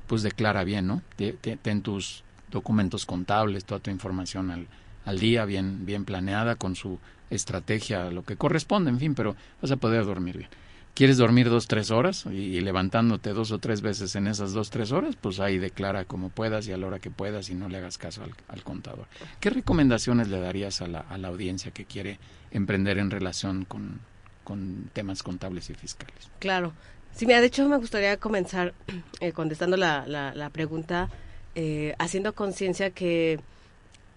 pues 0.06 0.22
declara 0.22 0.62
bien, 0.62 0.86
¿no? 0.86 1.02
Ten 1.16 1.82
tus 1.82 2.22
documentos 2.52 3.06
contables, 3.06 3.64
toda 3.64 3.80
tu 3.80 3.90
información 3.90 4.52
al, 4.52 4.68
al 5.04 5.18
día, 5.18 5.46
bien, 5.46 5.84
bien 5.84 6.04
planeada, 6.04 6.54
con 6.54 6.76
su 6.76 7.00
estrategia, 7.28 8.12
lo 8.12 8.22
que 8.22 8.36
corresponde, 8.36 8.90
en 8.90 9.00
fin, 9.00 9.16
pero 9.16 9.34
vas 9.60 9.72
a 9.72 9.76
poder 9.78 10.04
dormir 10.04 10.38
bien 10.38 10.50
quieres 10.96 11.18
dormir 11.18 11.50
dos, 11.50 11.68
tres 11.68 11.90
horas 11.90 12.24
y, 12.26 12.58
levantándote 12.60 13.34
dos 13.34 13.52
o 13.52 13.58
tres 13.58 13.82
veces 13.82 14.16
en 14.16 14.26
esas 14.26 14.54
dos, 14.54 14.70
tres 14.70 14.92
horas, 14.92 15.14
pues 15.14 15.38
ahí 15.40 15.58
declara 15.58 16.06
como 16.06 16.30
puedas 16.30 16.66
y 16.66 16.72
a 16.72 16.78
la 16.78 16.86
hora 16.86 16.98
que 16.98 17.10
puedas 17.10 17.50
y 17.50 17.54
no 17.54 17.68
le 17.68 17.76
hagas 17.76 17.98
caso 17.98 18.22
al, 18.48 18.62
contador. 18.64 19.06
¿Qué 19.38 19.50
recomendaciones 19.50 20.28
le 20.28 20.40
darías 20.40 20.80
a 20.80 20.88
la, 20.88 21.00
a 21.00 21.18
la, 21.18 21.28
audiencia 21.28 21.70
que 21.70 21.84
quiere 21.84 22.18
emprender 22.50 22.96
en 22.98 23.10
relación 23.10 23.66
con, 23.66 24.00
con 24.42 24.90
temas 24.94 25.22
contables 25.22 25.68
y 25.68 25.74
fiscales? 25.74 26.30
Claro. 26.38 26.72
Sí, 27.14 27.26
mira, 27.26 27.40
de 27.42 27.48
hecho 27.48 27.68
me 27.68 27.76
gustaría 27.76 28.16
comenzar 28.16 28.72
eh, 29.20 29.32
contestando 29.32 29.76
la, 29.76 30.06
la, 30.06 30.50
pregunta, 30.50 31.10
eh, 31.54 31.94
haciendo 31.98 32.34
conciencia 32.34 32.90
que 32.90 33.38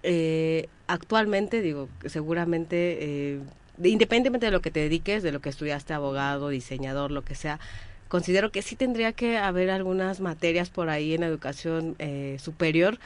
eh, 0.03 0.69
actualmente, 0.87 1.61
digo, 1.61 1.89
seguramente 2.05 3.41
independientemente 3.83 4.47
de 4.47 4.51
lo 4.51 4.61
que 4.61 4.71
te 4.71 4.81
dediques, 4.81 5.23
de 5.23 5.31
lo 5.31 5.39
que 5.39 5.49
estudiaste, 5.49 5.93
abogado, 5.93 6.49
diseñador, 6.49 7.11
lo 7.11 7.23
que 7.23 7.35
sea, 7.35 7.59
considero 8.07 8.51
que 8.51 8.61
sí 8.61 8.75
tendría 8.75 9.13
que 9.13 9.37
haber 9.37 9.69
algunas 9.69 10.19
materias 10.19 10.69
por 10.69 10.89
ahí 10.89 11.13
en 11.13 11.23
educación 11.23 11.95
eh, 11.99 12.37
superior 12.39 12.99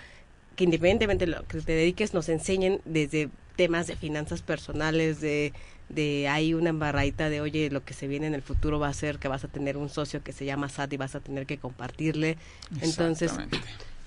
que 0.56 0.64
independientemente 0.64 1.26
de 1.26 1.32
lo 1.32 1.44
que 1.48 1.62
te 1.62 1.74
dediques 1.74 2.14
nos 2.14 2.30
enseñen 2.30 2.82
desde 2.86 3.30
temas 3.56 3.88
de 3.88 3.96
finanzas 3.96 4.42
personales, 4.42 5.22
de, 5.22 5.54
de 5.90 6.28
hay 6.28 6.54
una 6.54 6.70
embarradita 6.70 7.30
de, 7.30 7.42
oye, 7.42 7.70
lo 7.70 7.84
que 7.84 7.94
se 7.94 8.08
viene 8.08 8.28
en 8.28 8.36
el 8.36 8.42
futuro 8.42 8.80
va 8.80 8.88
a 8.88 8.94
ser 8.94 9.20
que 9.20 9.28
vas 9.28 9.44
a 9.44 9.48
tener 9.48 9.78
un 9.78 9.90
socio 9.90 10.24
que 10.24 10.32
se 10.32 10.46
llama 10.46 10.70
SAT 10.70 10.94
y 10.94 10.98
vas 10.98 11.16
a 11.16 11.20
tener 11.20 11.46
que 11.46 11.58
compartirle. 11.58 12.38
Entonces, 12.82 13.34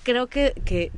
creo 0.07 0.29
que, 0.29 0.53
que, 0.65 0.93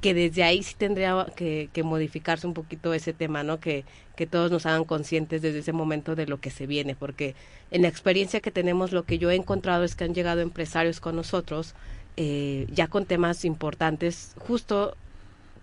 que, 0.00 0.14
desde 0.14 0.42
ahí 0.42 0.62
sí 0.62 0.74
tendría 0.78 1.26
que, 1.36 1.68
modificarse 1.84 2.46
un 2.46 2.54
poquito 2.54 2.94
ese 2.94 3.12
tema, 3.12 3.42
¿no? 3.42 3.60
Que, 3.60 3.84
que 4.16 4.26
todos 4.26 4.50
nos 4.50 4.64
hagan 4.64 4.84
conscientes 4.84 5.42
desde 5.42 5.58
ese 5.58 5.74
momento 5.74 6.14
de 6.16 6.26
lo 6.26 6.40
que 6.40 6.48
se 6.50 6.66
viene, 6.66 6.94
porque 6.94 7.34
en 7.70 7.82
la 7.82 7.88
experiencia 7.88 8.40
que 8.40 8.50
tenemos 8.50 8.90
lo 8.90 9.02
que 9.02 9.18
yo 9.18 9.30
he 9.30 9.34
encontrado 9.34 9.84
es 9.84 9.94
que 9.94 10.04
han 10.04 10.14
llegado 10.14 10.40
empresarios 10.40 10.98
con 10.98 11.14
nosotros 11.14 11.74
eh, 12.16 12.66
ya 12.70 12.86
con 12.86 13.04
temas 13.04 13.44
importantes, 13.44 14.34
justo 14.38 14.96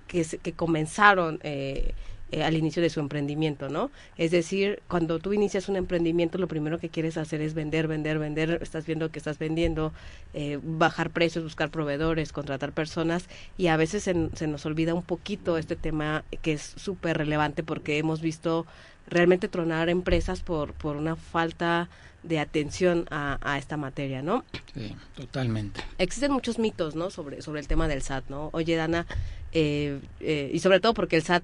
que, 0.07 0.23
que 0.23 0.53
comenzaron 0.53 1.39
eh, 1.41 1.95
eh, 2.31 2.43
al 2.43 2.55
inicio 2.55 2.81
de 2.81 2.89
su 2.89 2.99
emprendimiento, 2.99 3.67
¿no? 3.67 3.91
Es 4.17 4.31
decir, 4.31 4.81
cuando 4.87 5.19
tú 5.19 5.33
inicias 5.33 5.67
un 5.67 5.75
emprendimiento, 5.75 6.37
lo 6.37 6.47
primero 6.47 6.79
que 6.79 6.89
quieres 6.89 7.17
hacer 7.17 7.41
es 7.41 7.53
vender, 7.53 7.87
vender, 7.87 8.19
vender, 8.19 8.59
estás 8.61 8.85
viendo 8.85 9.11
que 9.11 9.19
estás 9.19 9.37
vendiendo, 9.37 9.91
eh, 10.33 10.59
bajar 10.63 11.09
precios, 11.09 11.43
buscar 11.43 11.69
proveedores, 11.69 12.31
contratar 12.31 12.71
personas 12.71 13.25
y 13.57 13.67
a 13.67 13.75
veces 13.75 14.03
se, 14.03 14.29
se 14.33 14.47
nos 14.47 14.65
olvida 14.65 14.93
un 14.93 15.03
poquito 15.03 15.57
este 15.57 15.75
tema 15.75 16.23
que 16.41 16.53
es 16.53 16.61
súper 16.61 17.17
relevante 17.17 17.63
porque 17.63 17.97
hemos 17.97 18.21
visto 18.21 18.65
realmente 19.07 19.47
tronar 19.47 19.89
empresas 19.89 20.41
por, 20.41 20.73
por 20.73 20.95
una 20.95 21.15
falta 21.15 21.89
de 22.23 22.39
atención 22.39 23.07
a, 23.09 23.39
a, 23.41 23.57
esta 23.57 23.77
materia, 23.77 24.21
¿no? 24.21 24.45
Sí, 24.73 24.95
totalmente. 25.15 25.81
Existen 25.97 26.31
muchos 26.31 26.59
mitos, 26.59 26.95
¿no? 26.95 27.09
Sobre, 27.09 27.41
sobre 27.41 27.59
el 27.59 27.67
tema 27.67 27.87
del 27.87 28.01
SAT, 28.03 28.29
¿no? 28.29 28.49
Oye, 28.53 28.75
Dana, 28.75 29.05
eh, 29.51 29.99
y 30.53 30.59
sobre 30.59 30.79
todo 30.79 30.93
porque 30.93 31.17
el 31.17 31.23
SAT 31.23 31.43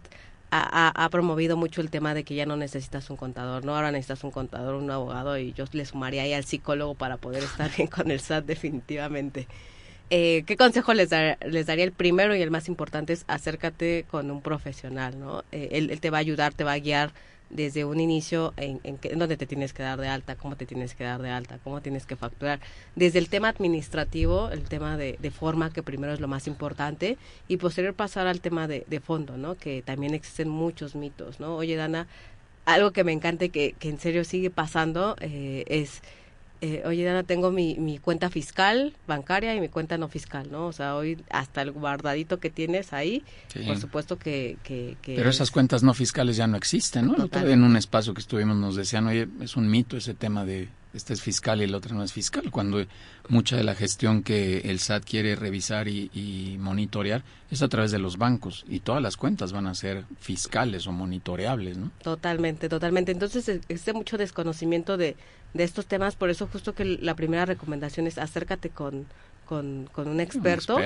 ha, 0.51 1.09
promovido 1.11 1.57
mucho 1.57 1.81
el 1.81 1.89
tema 1.89 2.13
de 2.13 2.23
que 2.23 2.35
ya 2.35 2.45
no 2.45 2.55
necesitas 2.55 3.09
un 3.09 3.17
contador, 3.17 3.65
¿no? 3.65 3.75
Ahora 3.75 3.91
necesitas 3.91 4.23
un 4.23 4.31
contador, 4.31 4.75
un 4.75 4.89
abogado 4.89 5.37
y 5.37 5.53
yo 5.53 5.65
le 5.71 5.85
sumaría 5.85 6.23
ahí 6.23 6.33
al 6.33 6.45
psicólogo 6.45 6.95
para 6.95 7.17
poder 7.17 7.43
estar 7.43 7.69
bien 7.77 7.87
con 7.87 8.11
el 8.11 8.19
SAT 8.19 8.45
definitivamente. 8.45 9.47
Eh, 10.09 10.43
¿Qué 10.45 10.55
consejo 10.55 10.93
les, 10.93 11.09
les 11.45 11.65
daría? 11.65 11.83
El 11.83 11.91
primero 11.91 12.33
y 12.33 12.41
el 12.41 12.49
más 12.51 12.69
importante 12.69 13.11
es 13.11 13.25
acércate 13.27 14.05
con 14.09 14.31
un 14.31 14.41
profesional, 14.41 15.19
¿no? 15.19 15.43
Eh, 15.51 15.69
él, 15.71 15.99
te 15.99 16.09
va 16.09 16.17
a 16.17 16.21
ayudar, 16.21 16.53
te 16.53 16.63
va 16.63 16.73
a 16.73 16.79
guiar 16.79 17.11
desde 17.49 17.85
un 17.85 17.99
inicio 17.99 18.53
en, 18.57 18.79
en, 18.83 19.19
dónde 19.19 19.37
te 19.37 19.45
tienes 19.45 19.73
que 19.73 19.83
dar 19.83 19.99
de 19.99 20.07
alta, 20.07 20.35
cómo 20.35 20.55
te 20.55 20.65
tienes 20.65 20.95
que 20.95 21.03
dar 21.03 21.21
de 21.21 21.29
alta, 21.29 21.59
cómo 21.63 21.81
tienes 21.81 22.05
que 22.05 22.15
facturar. 22.15 22.59
Desde 22.95 23.19
el 23.19 23.29
tema 23.29 23.49
administrativo, 23.49 24.49
el 24.49 24.63
tema 24.63 24.97
de, 24.97 25.17
forma, 25.31 25.71
que 25.71 25.83
primero 25.83 26.13
es 26.13 26.19
lo 26.19 26.27
más 26.27 26.47
importante, 26.47 27.17
y 27.47 27.57
posterior 27.57 27.93
pasar 27.93 28.27
al 28.27 28.41
tema 28.41 28.67
de, 28.67 28.85
de 28.87 28.99
fondo, 28.99 29.37
¿no? 29.37 29.55
Que 29.55 29.81
también 29.81 30.13
existen 30.13 30.49
muchos 30.49 30.95
mitos, 30.95 31.39
¿no? 31.39 31.55
Oye, 31.55 31.75
Dana, 31.75 32.07
algo 32.65 32.91
que 32.91 33.03
me 33.03 33.13
encanta 33.13 33.47
que, 33.47 33.73
que 33.79 33.89
en 33.89 33.99
serio 33.99 34.23
sigue 34.25 34.49
pasando 34.49 35.15
eh, 35.21 35.63
es 35.67 36.01
eh, 36.61 36.83
oye, 36.85 37.03
Dana, 37.03 37.23
tengo 37.23 37.51
mi, 37.51 37.75
mi 37.75 37.99
cuenta 37.99 38.29
fiscal 38.29 38.95
bancaria 39.07 39.53
y 39.55 39.61
mi 39.61 39.69
cuenta 39.69 39.97
no 39.97 40.07
fiscal, 40.07 40.51
¿no? 40.51 40.67
O 40.67 40.73
sea, 40.73 40.95
hoy 40.95 41.17
hasta 41.29 41.61
el 41.61 41.71
guardadito 41.71 42.39
que 42.39 42.49
tienes 42.49 42.93
ahí, 42.93 43.23
por 43.65 43.77
supuesto 43.77 44.17
que... 44.17 44.57
que, 44.63 44.97
Pero 45.03 45.29
esas 45.29 45.51
cuentas 45.51 45.83
no 45.83 45.93
fiscales 45.93 46.37
ya 46.37 46.47
no 46.47 46.57
existen, 46.57 47.07
¿no? 47.07 47.29
En 47.33 47.63
un 47.63 47.77
espacio 47.77 48.13
que 48.13 48.21
estuvimos 48.21 48.57
nos 48.57 48.75
decían, 48.75 49.07
oye, 49.07 49.27
es 49.41 49.55
un 49.55 49.69
mito 49.69 49.97
ese 49.97 50.13
tema 50.13 50.45
de 50.45 50.69
este 50.97 51.13
es 51.13 51.21
fiscal 51.21 51.61
y 51.61 51.63
el 51.63 51.75
otro 51.75 51.95
no 51.95 52.03
es 52.03 52.11
fiscal, 52.11 52.51
cuando 52.51 52.83
mucha 53.29 53.55
de 53.55 53.63
la 53.63 53.75
gestión 53.75 54.23
que 54.23 54.59
el 54.65 54.79
SAT 54.79 55.05
quiere 55.05 55.35
revisar 55.35 55.87
y, 55.87 56.57
monitorear 56.59 57.23
es 57.49 57.61
a 57.61 57.67
través 57.69 57.91
de 57.91 57.99
los 57.99 58.17
bancos 58.17 58.65
y 58.67 58.79
todas 58.79 59.01
las 59.01 59.15
cuentas 59.15 59.53
van 59.53 59.67
a 59.67 59.75
ser 59.75 60.03
fiscales 60.19 60.87
o 60.87 60.91
monitoreables, 60.91 61.77
¿no? 61.77 61.91
Totalmente, 62.01 62.67
totalmente. 62.67 63.11
Entonces 63.11 63.47
existe 63.47 63.93
mucho 63.93 64.17
desconocimiento 64.17 64.97
de, 64.97 65.15
de 65.53 65.63
estos 65.63 65.85
temas, 65.85 66.15
por 66.15 66.29
eso 66.29 66.47
justo 66.51 66.73
que 66.73 66.83
la 66.83 67.15
primera 67.15 67.45
recomendación 67.45 68.07
es 68.07 68.17
acércate 68.17 68.69
con 68.69 69.05
con, 69.47 69.89
con 69.91 70.07
un 70.07 70.19
experto. 70.19 70.77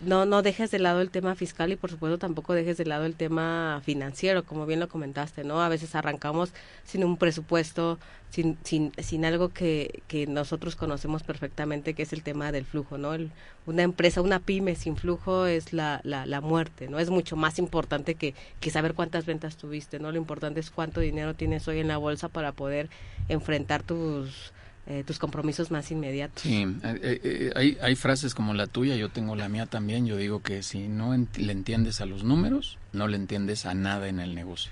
No, 0.00 0.26
no 0.26 0.42
dejes 0.42 0.70
de 0.70 0.78
lado 0.78 1.00
el 1.00 1.10
tema 1.10 1.34
fiscal 1.34 1.72
y 1.72 1.76
por 1.76 1.90
supuesto 1.90 2.18
tampoco 2.18 2.52
dejes 2.52 2.76
de 2.76 2.84
lado 2.84 3.06
el 3.06 3.14
tema 3.14 3.80
financiero, 3.84 4.44
como 4.44 4.66
bien 4.66 4.78
lo 4.78 4.88
comentaste, 4.88 5.42
¿no? 5.42 5.62
A 5.62 5.68
veces 5.68 5.94
arrancamos 5.94 6.52
sin 6.84 7.02
un 7.02 7.16
presupuesto, 7.16 7.98
sin, 8.30 8.58
sin, 8.62 8.92
sin 8.98 9.24
algo 9.24 9.48
que, 9.48 10.02
que 10.06 10.26
nosotros 10.26 10.76
conocemos 10.76 11.22
perfectamente, 11.22 11.94
que 11.94 12.02
es 12.02 12.12
el 12.12 12.22
tema 12.22 12.52
del 12.52 12.64
flujo, 12.64 12.98
¿no? 12.98 13.16
una 13.64 13.82
empresa, 13.82 14.20
una 14.20 14.38
pyme 14.38 14.76
sin 14.76 14.96
flujo 14.96 15.46
es 15.46 15.72
la, 15.72 16.00
la, 16.04 16.24
la 16.26 16.40
muerte, 16.40 16.88
¿no? 16.88 16.98
Es 16.98 17.10
mucho 17.10 17.34
más 17.36 17.58
importante 17.58 18.14
que, 18.14 18.34
que 18.60 18.70
saber 18.70 18.94
cuántas 18.94 19.26
ventas 19.26 19.56
tuviste, 19.56 19.98
¿no? 19.98 20.12
Lo 20.12 20.18
importante 20.18 20.60
es 20.60 20.70
cuánto 20.70 21.00
dinero 21.00 21.34
tienes 21.34 21.66
hoy 21.66 21.80
en 21.80 21.88
la 21.88 21.96
bolsa 21.96 22.28
para 22.28 22.52
poder 22.52 22.90
enfrentar 23.28 23.82
tus 23.82 24.52
eh, 24.86 25.02
tus 25.04 25.18
compromisos 25.18 25.72
más 25.72 25.90
inmediatos. 25.90 26.42
Sí, 26.42 26.62
eh, 26.84 27.20
eh, 27.24 27.52
hay, 27.56 27.76
hay 27.82 27.96
frases 27.96 28.34
como 28.36 28.54
la 28.54 28.68
tuya, 28.68 28.94
yo 28.94 29.08
tengo 29.08 29.34
la 29.34 29.48
mía 29.48 29.66
también, 29.66 30.06
yo 30.06 30.16
digo 30.16 30.42
que 30.42 30.62
si 30.62 30.86
no 30.86 31.12
le 31.36 31.52
entiendes 31.52 32.00
a 32.00 32.06
los 32.06 32.22
números, 32.22 32.78
no 32.92 33.08
le 33.08 33.16
entiendes 33.16 33.66
a 33.66 33.74
nada 33.74 34.08
en 34.08 34.20
el 34.20 34.36
negocio. 34.36 34.70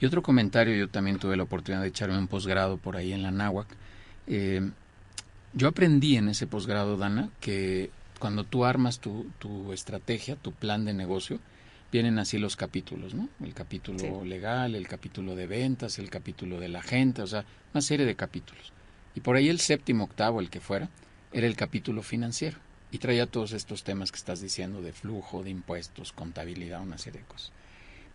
Y 0.00 0.06
otro 0.06 0.22
comentario, 0.22 0.74
yo 0.74 0.88
también 0.88 1.20
tuve 1.20 1.36
la 1.36 1.44
oportunidad 1.44 1.82
de 1.82 1.88
echarme 1.88 2.18
un 2.18 2.26
posgrado 2.26 2.78
por 2.78 2.96
ahí 2.96 3.12
en 3.12 3.22
la 3.22 3.30
náhuac. 3.30 3.68
yo 4.26 5.68
aprendí 5.68 6.16
en 6.16 6.30
ese 6.30 6.48
posgrado, 6.48 6.96
Dana, 6.96 7.28
que 7.40 7.90
cuando 8.18 8.42
tú 8.42 8.64
armas 8.64 8.98
tu, 8.98 9.30
tu 9.38 9.72
estrategia, 9.72 10.34
tu 10.34 10.50
plan 10.50 10.84
de 10.84 10.94
negocio, 10.94 11.38
vienen 11.92 12.18
así 12.18 12.38
los 12.38 12.56
capítulos, 12.56 13.14
¿no? 13.14 13.28
El 13.40 13.54
capítulo 13.54 14.24
legal, 14.24 14.74
el 14.74 14.88
capítulo 14.88 15.36
de 15.36 15.46
ventas, 15.46 16.00
el 16.00 16.10
capítulo 16.10 16.58
de 16.58 16.68
la 16.68 16.82
gente, 16.82 17.22
o 17.22 17.26
sea, 17.28 17.44
una 17.72 17.82
serie 17.82 18.04
de 18.04 18.16
capítulos. 18.16 18.73
Y 19.14 19.20
por 19.20 19.36
ahí 19.36 19.48
el 19.48 19.60
séptimo, 19.60 20.04
octavo, 20.04 20.40
el 20.40 20.50
que 20.50 20.60
fuera, 20.60 20.88
era 21.32 21.46
el 21.46 21.56
capítulo 21.56 22.02
financiero. 22.02 22.58
Y 22.90 22.98
traía 22.98 23.26
todos 23.26 23.52
estos 23.52 23.82
temas 23.82 24.12
que 24.12 24.18
estás 24.18 24.40
diciendo 24.40 24.80
de 24.80 24.92
flujo, 24.92 25.42
de 25.42 25.50
impuestos, 25.50 26.12
contabilidad, 26.12 26.80
una 26.80 26.98
serie 26.98 27.20
de 27.20 27.26
cosas. 27.26 27.52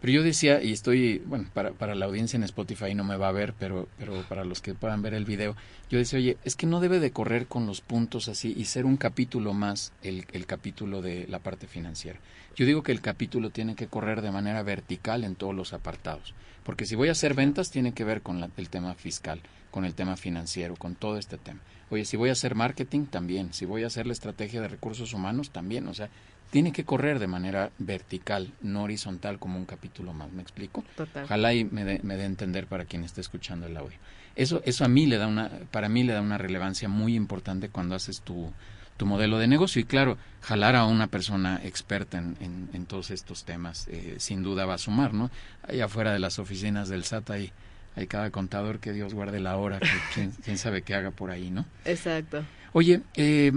Pero 0.01 0.13
yo 0.13 0.23
decía, 0.23 0.63
y 0.63 0.71
estoy, 0.71 1.21
bueno, 1.25 1.49
para, 1.53 1.71
para 1.71 1.93
la 1.93 2.05
audiencia 2.05 2.37
en 2.37 2.43
Spotify 2.43 2.95
no 2.95 3.03
me 3.03 3.17
va 3.17 3.27
a 3.27 3.33
ver, 3.33 3.53
pero, 3.59 3.87
pero 3.97 4.21
para 4.29 4.45
los 4.45 4.61
que 4.61 4.73
puedan 4.73 5.01
ver 5.01 5.13
el 5.13 5.25
video, 5.25 5.55
yo 5.89 5.97
decía, 5.97 6.19
oye, 6.19 6.37
es 6.45 6.55
que 6.55 6.67
no 6.67 6.79
debe 6.79 6.99
de 6.99 7.11
correr 7.11 7.47
con 7.47 7.65
los 7.65 7.81
puntos 7.81 8.29
así 8.29 8.53
y 8.55 8.65
ser 8.65 8.85
un 8.85 8.95
capítulo 8.95 9.53
más 9.53 9.91
el, 10.01 10.25
el 10.31 10.45
capítulo 10.45 11.01
de 11.01 11.27
la 11.27 11.39
parte 11.39 11.67
financiera. 11.67 12.19
Yo 12.55 12.65
digo 12.65 12.81
que 12.81 12.93
el 12.93 13.01
capítulo 13.01 13.49
tiene 13.49 13.75
que 13.75 13.87
correr 13.87 14.21
de 14.21 14.31
manera 14.31 14.63
vertical 14.63 15.23
en 15.23 15.35
todos 15.35 15.53
los 15.53 15.73
apartados, 15.73 16.33
porque 16.63 16.85
si 16.85 16.95
voy 16.95 17.09
a 17.09 17.13
hacer 17.13 17.33
ventas 17.33 17.69
tiene 17.69 17.93
que 17.93 18.05
ver 18.05 18.21
con 18.21 18.41
el 18.55 18.69
tema 18.69 18.93
fiscal 18.95 19.41
con 19.71 19.85
el 19.85 19.93
tema 19.93 20.17
financiero, 20.17 20.75
con 20.75 20.95
todo 20.95 21.17
este 21.17 21.37
tema. 21.37 21.59
Oye, 21.89 22.05
si 22.05 22.17
voy 22.17 22.29
a 22.29 22.33
hacer 22.33 22.55
marketing, 22.55 23.05
también. 23.05 23.53
Si 23.53 23.65
voy 23.65 23.83
a 23.83 23.87
hacer 23.87 24.07
la 24.07 24.13
estrategia 24.13 24.61
de 24.61 24.67
recursos 24.67 25.13
humanos, 25.13 25.51
también. 25.51 25.87
O 25.87 25.93
sea, 25.93 26.09
tiene 26.49 26.71
que 26.71 26.85
correr 26.85 27.19
de 27.19 27.27
manera 27.27 27.71
vertical, 27.77 28.51
no 28.61 28.83
horizontal 28.83 29.39
como 29.39 29.57
un 29.57 29.65
capítulo 29.65 30.13
más. 30.13 30.31
¿Me 30.31 30.41
explico? 30.41 30.83
Total. 30.95 31.25
Ojalá 31.25 31.53
y 31.53 31.65
me 31.65 31.83
dé 31.85 31.99
me 32.03 32.23
entender 32.23 32.67
para 32.67 32.85
quien 32.85 33.03
esté 33.03 33.21
escuchando 33.21 33.67
el 33.67 33.77
audio. 33.77 33.97
Eso, 34.35 34.61
eso 34.65 34.85
a 34.85 34.87
mí 34.87 35.05
le 35.05 35.17
da 35.17 35.27
una, 35.27 35.49
para 35.71 35.89
mí 35.89 36.03
le 36.03 36.13
da 36.13 36.21
una 36.21 36.37
relevancia 36.37 36.87
muy 36.87 37.15
importante 37.15 37.69
cuando 37.69 37.95
haces 37.95 38.21
tu, 38.21 38.51
tu 38.97 39.05
modelo 39.05 39.37
de 39.37 39.47
negocio. 39.47 39.81
Y 39.81 39.85
claro, 39.85 40.17
jalar 40.41 40.75
a 40.75 40.85
una 40.85 41.07
persona 41.07 41.59
experta 41.63 42.17
en, 42.17 42.69
en, 42.73 42.85
todos 42.85 43.11
estos 43.11 43.43
temas, 43.43 43.87
eh, 43.89 44.15
sin 44.17 44.43
duda 44.43 44.65
va 44.65 44.75
a 44.75 44.79
sumar, 44.79 45.13
¿no? 45.13 45.29
Allá 45.67 45.85
afuera 45.85 46.13
de 46.13 46.19
las 46.19 46.39
oficinas 46.39 46.89
del 46.89 47.03
SAT 47.03 47.29
hay 47.31 47.53
hay 47.95 48.07
cada 48.07 48.29
contador 48.29 48.79
que 48.79 48.93
Dios 48.93 49.13
guarde 49.13 49.39
la 49.39 49.57
hora, 49.57 49.79
que 49.79 49.87
quién, 50.43 50.57
sabe 50.57 50.83
qué 50.83 50.95
haga 50.95 51.11
por 51.11 51.31
ahí, 51.31 51.49
¿no? 51.49 51.65
Exacto. 51.85 52.45
Oye, 52.71 53.01
eh, 53.15 53.51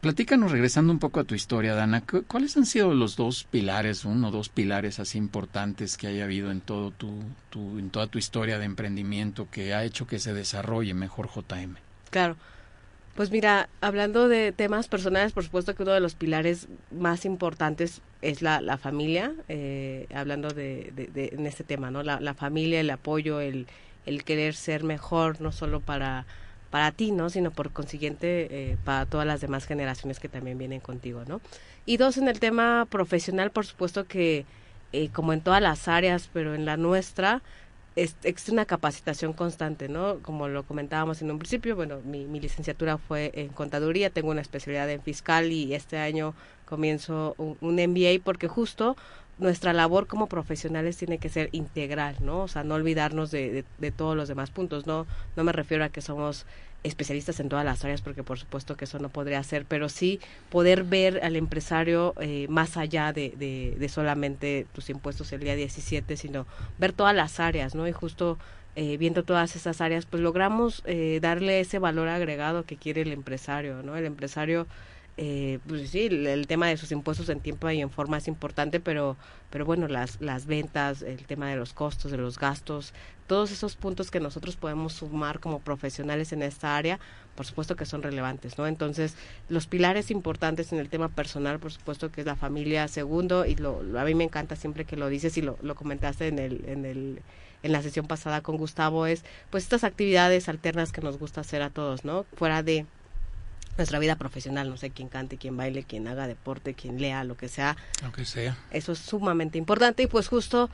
platícanos, 0.00 0.52
regresando 0.52 0.92
un 0.92 0.98
poco 0.98 1.20
a 1.20 1.24
tu 1.24 1.34
historia, 1.34 1.74
Dana, 1.74 2.02
¿cuáles 2.26 2.56
han 2.56 2.66
sido 2.66 2.94
los 2.94 3.16
dos 3.16 3.44
pilares, 3.44 4.04
uno 4.04 4.28
o 4.28 4.30
dos 4.30 4.48
pilares 4.48 5.00
así 5.00 5.18
importantes 5.18 5.96
que 5.96 6.06
haya 6.06 6.24
habido 6.24 6.50
en, 6.50 6.60
todo 6.60 6.90
tu, 6.90 7.22
tu, 7.50 7.78
en 7.78 7.90
toda 7.90 8.06
tu 8.06 8.18
historia 8.18 8.58
de 8.58 8.64
emprendimiento 8.64 9.48
que 9.50 9.74
ha 9.74 9.84
hecho 9.84 10.06
que 10.06 10.18
se 10.18 10.32
desarrolle 10.32 10.94
mejor 10.94 11.28
JM? 11.28 11.76
Claro. 12.10 12.36
Pues 13.16 13.30
mira, 13.30 13.70
hablando 13.80 14.28
de 14.28 14.52
temas 14.52 14.88
personales, 14.88 15.32
por 15.32 15.42
supuesto 15.42 15.74
que 15.74 15.82
uno 15.82 15.92
de 15.92 16.00
los 16.00 16.14
pilares 16.14 16.68
más 16.90 17.24
importantes 17.24 18.02
es 18.20 18.42
la, 18.42 18.76
familia, 18.76 19.32
eh, 19.48 20.06
hablando 20.14 20.48
de, 20.48 20.92
de, 20.94 21.30
en 21.32 21.46
este 21.46 21.64
tema, 21.64 21.90
¿no? 21.90 22.02
La, 22.02 22.20
la, 22.20 22.34
familia, 22.34 22.78
el 22.78 22.90
apoyo, 22.90 23.40
el, 23.40 23.68
el 24.04 24.22
querer 24.22 24.54
ser 24.54 24.84
mejor, 24.84 25.40
no 25.40 25.50
solo 25.50 25.80
para, 25.80 26.26
para 26.76 26.92
ti, 26.92 27.10
¿no? 27.10 27.30
Sino 27.30 27.52
por 27.52 27.70
consiguiente 27.70 28.48
eh, 28.50 28.76
para 28.84 29.06
todas 29.06 29.26
las 29.26 29.40
demás 29.40 29.64
generaciones 29.64 30.20
que 30.20 30.28
también 30.28 30.58
vienen 30.58 30.80
contigo, 30.80 31.22
¿no? 31.26 31.40
Y 31.86 31.96
dos, 31.96 32.18
en 32.18 32.28
el 32.28 32.38
tema 32.38 32.86
profesional, 32.90 33.50
por 33.50 33.64
supuesto 33.64 34.06
que, 34.06 34.44
eh, 34.92 35.08
como 35.08 35.32
en 35.32 35.40
todas 35.40 35.62
las 35.62 35.88
áreas, 35.88 36.28
pero 36.34 36.54
en 36.54 36.66
la 36.66 36.76
nuestra, 36.76 37.40
existe 37.96 38.52
una 38.52 38.66
capacitación 38.66 39.32
constante, 39.32 39.88
¿no? 39.88 40.18
Como 40.20 40.48
lo 40.48 40.64
comentábamos 40.64 41.22
en 41.22 41.30
un 41.30 41.38
principio, 41.38 41.76
bueno, 41.76 42.00
mi, 42.04 42.26
mi, 42.26 42.40
licenciatura 42.40 42.98
fue 42.98 43.30
en 43.32 43.48
contaduría, 43.48 44.10
tengo 44.10 44.28
una 44.30 44.42
especialidad 44.42 44.90
en 44.90 45.00
fiscal 45.00 45.50
y 45.50 45.72
este 45.72 45.96
año 45.96 46.34
comienzo 46.66 47.34
un, 47.38 47.56
MBA 47.62 48.22
porque 48.22 48.48
justo 48.48 48.98
nuestra 49.38 49.72
labor 49.72 50.06
como 50.06 50.26
profesionales 50.26 50.98
tiene 50.98 51.16
que 51.16 51.30
ser 51.30 51.48
integral, 51.52 52.16
¿no? 52.20 52.42
O 52.42 52.48
sea, 52.48 52.64
no 52.64 52.74
olvidarnos 52.74 53.30
de, 53.30 53.64
de, 53.78 53.90
todos 53.92 54.14
los 54.14 54.28
demás 54.28 54.50
puntos, 54.50 54.86
¿no? 54.86 55.06
No 55.36 55.44
me 55.44 55.52
refiero 55.52 55.82
a 55.84 55.88
que 55.88 56.00
somos 56.02 56.46
especialistas 56.82 57.40
en 57.40 57.48
todas 57.48 57.64
las 57.64 57.84
áreas, 57.84 58.00
porque 58.00 58.22
por 58.22 58.38
supuesto 58.38 58.76
que 58.76 58.84
eso 58.84 58.98
no 58.98 59.08
podría 59.08 59.42
ser, 59.42 59.64
pero 59.66 59.88
sí 59.88 60.20
poder 60.50 60.84
ver 60.84 61.20
al 61.24 61.36
empresario 61.36 62.14
eh, 62.20 62.46
más 62.48 62.76
allá 62.76 63.12
de, 63.12 63.30
de, 63.78 63.88
solamente 63.88 64.66
tus 64.72 64.90
impuestos 64.90 65.32
el 65.32 65.40
día 65.40 65.56
17, 65.56 66.16
sino 66.16 66.46
ver 66.78 66.92
todas 66.92 67.14
las 67.14 67.40
áreas, 67.40 67.74
¿no? 67.74 67.88
Y 67.88 67.92
justo 67.92 68.38
eh, 68.76 68.96
viendo 68.98 69.24
todas 69.24 69.56
esas 69.56 69.80
áreas, 69.80 70.06
pues 70.06 70.22
logramos 70.22 70.82
eh, 70.84 71.18
darle 71.22 71.60
ese 71.60 71.78
valor 71.78 72.08
agregado 72.08 72.64
que 72.64 72.76
quiere 72.76 73.02
el 73.02 73.12
empresario, 73.12 73.82
¿no? 73.82 73.96
El 73.96 74.04
empresario 74.04 74.66
eh, 75.18 75.60
pues 75.66 75.90
sí, 75.90 76.06
el, 76.06 76.46
tema 76.46 76.66
de 76.66 76.76
sus 76.76 76.92
impuestos 76.92 77.30
en 77.30 77.40
tiempo 77.40 77.70
y 77.70 77.80
en 77.80 77.90
forma 77.90 78.18
es 78.18 78.28
importante, 78.28 78.80
pero, 78.80 79.16
pero 79.48 79.64
bueno, 79.64 79.88
las, 79.88 80.20
las 80.20 80.44
ventas, 80.44 81.00
el 81.00 81.26
tema 81.26 81.48
de 81.48 81.56
los 81.56 81.72
costos, 81.72 82.10
de 82.10 82.18
los 82.18 82.38
gastos, 82.38 82.92
todos 83.26 83.50
esos 83.50 83.76
puntos 83.76 84.10
que 84.10 84.20
nosotros 84.20 84.56
podemos 84.56 84.92
sumar 84.92 85.40
como 85.40 85.60
profesionales 85.60 86.32
en 86.32 86.42
esta 86.42 86.76
área, 86.76 87.00
por 87.34 87.46
supuesto 87.46 87.76
que 87.76 87.86
son 87.86 88.02
relevantes, 88.02 88.58
¿no? 88.58 88.66
Entonces, 88.66 89.16
los 89.48 89.66
pilares 89.66 90.10
importantes 90.10 90.72
en 90.72 90.78
el 90.78 90.90
tema 90.90 91.08
personal, 91.08 91.58
por 91.60 91.72
supuesto 91.72 92.12
que 92.12 92.20
es 92.20 92.26
la 92.26 92.36
familia, 92.36 92.86
segundo, 92.86 93.46
y 93.46 93.56
lo, 93.56 93.80
a 93.98 94.04
mí 94.04 94.14
me 94.14 94.24
encanta 94.24 94.54
siempre 94.54 94.84
que 94.84 94.96
lo 94.96 95.08
dices 95.08 95.38
y 95.38 95.42
lo, 95.42 95.58
lo 95.62 95.74
comentaste 95.74 96.28
en 96.28 96.38
el, 96.38 96.64
en 96.68 96.84
el 96.84 97.22
en 97.62 97.72
la 97.72 97.82
sesión 97.82 98.06
pasada 98.06 98.42
con 98.42 98.58
Gustavo 98.58 99.06
es 99.06 99.24
pues 99.50 99.64
estas 99.64 99.82
actividades 99.82 100.48
alternas 100.48 100.92
que 100.92 101.00
nos 101.00 101.18
gusta 101.18 101.40
hacer 101.40 101.62
a 101.62 101.70
todos, 101.70 102.04
¿no? 102.04 102.24
Fuera 102.36 102.62
de 102.62 102.86
nuestra 103.76 103.98
vida 103.98 104.16
profesional, 104.16 104.68
no 104.68 104.76
sé, 104.76 104.90
quién 104.90 105.08
cante, 105.08 105.36
quién 105.36 105.56
baile, 105.56 105.84
quién 105.84 106.08
haga 106.08 106.26
deporte, 106.26 106.74
quién 106.74 107.00
lea, 107.00 107.24
lo 107.24 107.36
que 107.36 107.48
sea. 107.48 107.76
Lo 108.02 108.12
que 108.12 108.24
sea. 108.24 108.56
Eso 108.70 108.92
es 108.92 108.98
sumamente 108.98 109.58
importante 109.58 110.02
y 110.02 110.06
pues 110.06 110.28
justo 110.28 110.70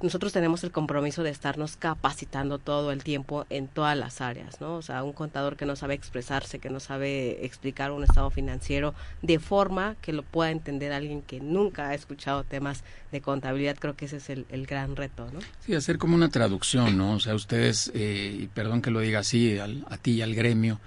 nosotros 0.00 0.32
tenemos 0.32 0.62
el 0.62 0.70
compromiso 0.70 1.22
de 1.22 1.30
estarnos 1.30 1.76
capacitando 1.76 2.58
todo 2.58 2.92
el 2.92 3.02
tiempo 3.02 3.46
en 3.50 3.66
todas 3.66 3.96
las 3.96 4.20
áreas, 4.20 4.60
¿no? 4.60 4.76
O 4.76 4.82
sea, 4.82 5.02
un 5.02 5.12
contador 5.12 5.56
que 5.56 5.66
no 5.66 5.74
sabe 5.74 5.94
expresarse, 5.94 6.60
que 6.60 6.70
no 6.70 6.78
sabe 6.78 7.44
explicar 7.44 7.90
un 7.90 8.04
estado 8.04 8.30
financiero 8.30 8.94
de 9.22 9.38
forma 9.38 9.96
que 10.00 10.12
lo 10.12 10.22
pueda 10.22 10.50
entender 10.50 10.92
alguien 10.92 11.22
que 11.22 11.40
nunca 11.40 11.88
ha 11.88 11.94
escuchado 11.94 12.44
temas 12.44 12.84
de 13.10 13.20
contabilidad, 13.20 13.76
creo 13.78 13.96
que 13.96 14.04
ese 14.04 14.18
es 14.18 14.30
el, 14.30 14.46
gran 14.66 14.96
reto, 14.96 15.28
¿no? 15.32 15.40
Sí, 15.64 15.74
hacer 15.74 15.98
como 15.98 16.14
una 16.14 16.28
traducción, 16.28 16.96
¿no? 16.96 17.14
O 17.14 17.20
sea, 17.20 17.34
ustedes, 17.34 17.90
eh, 17.94 18.36
y 18.40 18.46
perdón 18.48 18.82
que 18.82 18.90
lo 18.90 19.00
diga 19.00 19.20
así, 19.20 19.58
a 19.58 19.96
ti 19.96 20.12
y 20.12 20.22
al 20.22 20.34
gremio, 20.34 20.78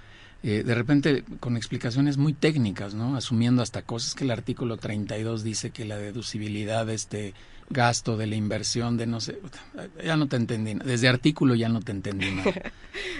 eh, 0.42 0.64
de 0.64 0.74
repente 0.74 1.24
con 1.38 1.56
explicaciones 1.56 2.16
muy 2.16 2.32
técnicas, 2.32 2.94
¿no? 2.94 3.16
Asumiendo 3.16 3.62
hasta 3.62 3.82
cosas 3.82 4.14
que 4.14 4.24
el 4.24 4.30
artículo 4.32 4.76
32 4.76 5.44
dice 5.44 5.70
que 5.70 5.84
la 5.84 5.96
deducibilidad 5.96 6.84
de 6.84 6.94
este 6.94 7.34
gasto 7.70 8.16
de 8.16 8.26
la 8.26 8.34
inversión 8.34 8.96
de 8.96 9.06
no 9.06 9.20
sé, 9.20 9.38
ya 10.04 10.16
no 10.16 10.26
te 10.26 10.36
entendí, 10.36 10.74
desde 10.74 11.08
artículo 11.08 11.54
ya 11.54 11.68
no 11.68 11.80
te 11.80 11.92
entendí 11.92 12.30
nada. 12.30 12.52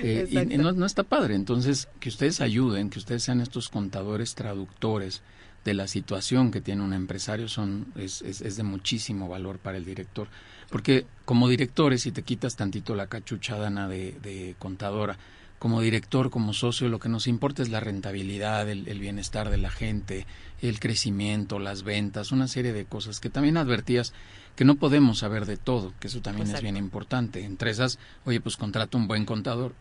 Eh, 0.04 0.26
y, 0.50 0.58
no, 0.58 0.72
no, 0.72 0.84
está 0.84 1.04
padre, 1.04 1.36
entonces 1.36 1.88
que 2.00 2.08
ustedes 2.08 2.40
ayuden, 2.40 2.90
que 2.90 2.98
ustedes 2.98 3.22
sean 3.22 3.40
estos 3.40 3.68
contadores 3.68 4.34
traductores 4.34 5.22
de 5.64 5.74
la 5.74 5.86
situación 5.86 6.50
que 6.50 6.60
tiene 6.60 6.82
un 6.82 6.92
empresario 6.92 7.48
son 7.48 7.86
es, 7.94 8.20
es, 8.22 8.56
de 8.56 8.62
muchísimo 8.64 9.28
valor 9.28 9.58
para 9.58 9.78
el 9.78 9.84
director 9.84 10.26
porque 10.70 11.06
como 11.24 11.48
directores 11.48 12.02
si 12.02 12.10
te 12.10 12.22
quitas 12.22 12.56
tantito 12.56 12.96
la 12.96 13.06
cachuchadana 13.06 13.88
de, 13.88 14.18
de 14.22 14.56
contadora 14.58 15.16
como 15.62 15.80
director, 15.80 16.28
como 16.30 16.54
socio, 16.54 16.88
lo 16.88 16.98
que 16.98 17.08
nos 17.08 17.28
importa 17.28 17.62
es 17.62 17.68
la 17.68 17.78
rentabilidad, 17.78 18.68
el, 18.68 18.98
bienestar 18.98 19.48
de 19.48 19.58
la 19.58 19.70
gente, 19.70 20.26
el 20.60 20.80
crecimiento, 20.80 21.60
las 21.60 21.84
ventas, 21.84 22.32
una 22.32 22.48
serie 22.48 22.72
de 22.72 22.84
cosas 22.84 23.20
que 23.20 23.30
también 23.30 23.56
advertías 23.56 24.12
que 24.56 24.64
no 24.64 24.74
podemos 24.74 25.20
saber 25.20 25.46
de 25.46 25.56
todo, 25.56 25.94
que 26.00 26.08
eso 26.08 26.20
también 26.20 26.50
es 26.50 26.62
bien 26.62 26.76
importante. 26.76 27.44
Entre 27.44 27.70
esas, 27.70 28.00
oye, 28.24 28.40
pues 28.40 28.56
contrata 28.56 28.98
un 28.98 29.06
buen 29.06 29.24
contador, 29.24 29.72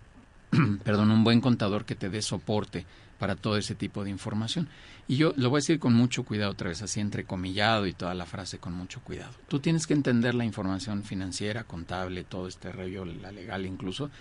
perdón, 0.83 1.09
un 1.09 1.23
buen 1.23 1.41
contador 1.41 1.83
que 1.83 1.95
te 1.95 2.11
dé 2.11 2.21
soporte 2.21 2.85
para 3.17 3.35
todo 3.35 3.57
ese 3.57 3.73
tipo 3.73 4.03
de 4.03 4.11
información. 4.11 4.69
Y 5.07 5.15
yo 5.15 5.33
lo 5.35 5.49
voy 5.49 5.57
a 5.57 5.61
decir 5.61 5.79
con 5.79 5.95
mucho 5.95 6.21
cuidado 6.25 6.51
otra 6.51 6.69
vez, 6.69 6.83
así 6.83 6.99
entrecomillado 6.99 7.87
y 7.87 7.93
toda 7.93 8.13
la 8.13 8.27
frase 8.27 8.59
con 8.59 8.73
mucho 8.73 9.01
cuidado. 9.01 9.33
Tú 9.47 9.59
tienes 9.59 9.87
que 9.87 9.95
entender 9.95 10.35
la 10.35 10.45
información 10.45 11.03
financiera, 11.03 11.63
contable, 11.63 12.23
todo 12.23 12.47
este 12.47 12.71
rollo, 12.71 13.03
la 13.03 13.31
legal 13.31 13.65
incluso, 13.65 14.11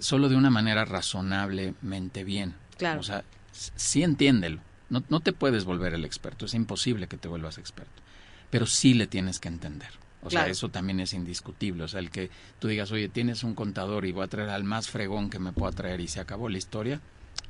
solo 0.00 0.28
de 0.28 0.36
una 0.36 0.50
manera 0.50 0.84
razonablemente 0.84 2.24
bien. 2.24 2.54
Claro. 2.78 3.00
O 3.00 3.02
sea, 3.02 3.24
sí 3.52 4.02
entiéndelo. 4.02 4.60
No, 4.88 5.02
no 5.08 5.20
te 5.20 5.32
puedes 5.32 5.64
volver 5.64 5.94
el 5.94 6.04
experto, 6.04 6.46
es 6.46 6.54
imposible 6.54 7.06
que 7.06 7.16
te 7.16 7.28
vuelvas 7.28 7.58
experto. 7.58 8.02
Pero 8.50 8.66
sí 8.66 8.94
le 8.94 9.06
tienes 9.06 9.38
que 9.38 9.48
entender. 9.48 9.90
O 10.22 10.30
sea, 10.30 10.46
eso 10.48 10.68
también 10.68 11.00
es 11.00 11.14
indiscutible. 11.14 11.84
O 11.84 11.88
sea, 11.88 12.00
el 12.00 12.10
que 12.10 12.30
tú 12.58 12.68
digas, 12.68 12.90
oye, 12.92 13.08
tienes 13.08 13.42
un 13.42 13.54
contador 13.54 14.04
y 14.04 14.12
voy 14.12 14.24
a 14.24 14.28
traer 14.28 14.50
al 14.50 14.64
más 14.64 14.88
fregón 14.88 15.30
que 15.30 15.38
me 15.38 15.52
pueda 15.52 15.72
traer 15.72 16.00
y 16.00 16.08
se 16.08 16.20
acabó 16.20 16.48
la 16.48 16.58
historia, 16.58 17.00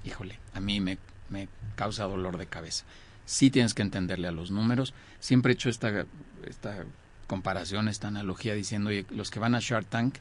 híjole, 0.05 0.39
a 0.55 0.61
mí 0.61 0.81
me, 0.81 0.99
me 1.31 1.49
causa 1.75 2.05
dolor 2.05 2.39
de 2.39 2.47
cabeza. 2.47 2.85
Sí 3.25 3.51
tienes 3.51 3.75
que 3.75 3.83
entenderle 3.83 4.29
a 4.29 4.33
los 4.33 4.51
números. 4.51 4.95
Siempre 5.19 5.53
he 5.53 5.55
hecho 5.55 5.69
esta, 5.69 6.07
esta 6.47 6.85
comparación, 7.31 7.87
esta 7.87 8.09
analogía 8.09 8.55
diciendo, 8.55 8.91
oye, 8.91 9.07
los 9.11 9.31
que 9.31 9.39
van 9.39 9.55
a 9.55 9.61
Shark 9.61 9.87
Tank 9.87 10.17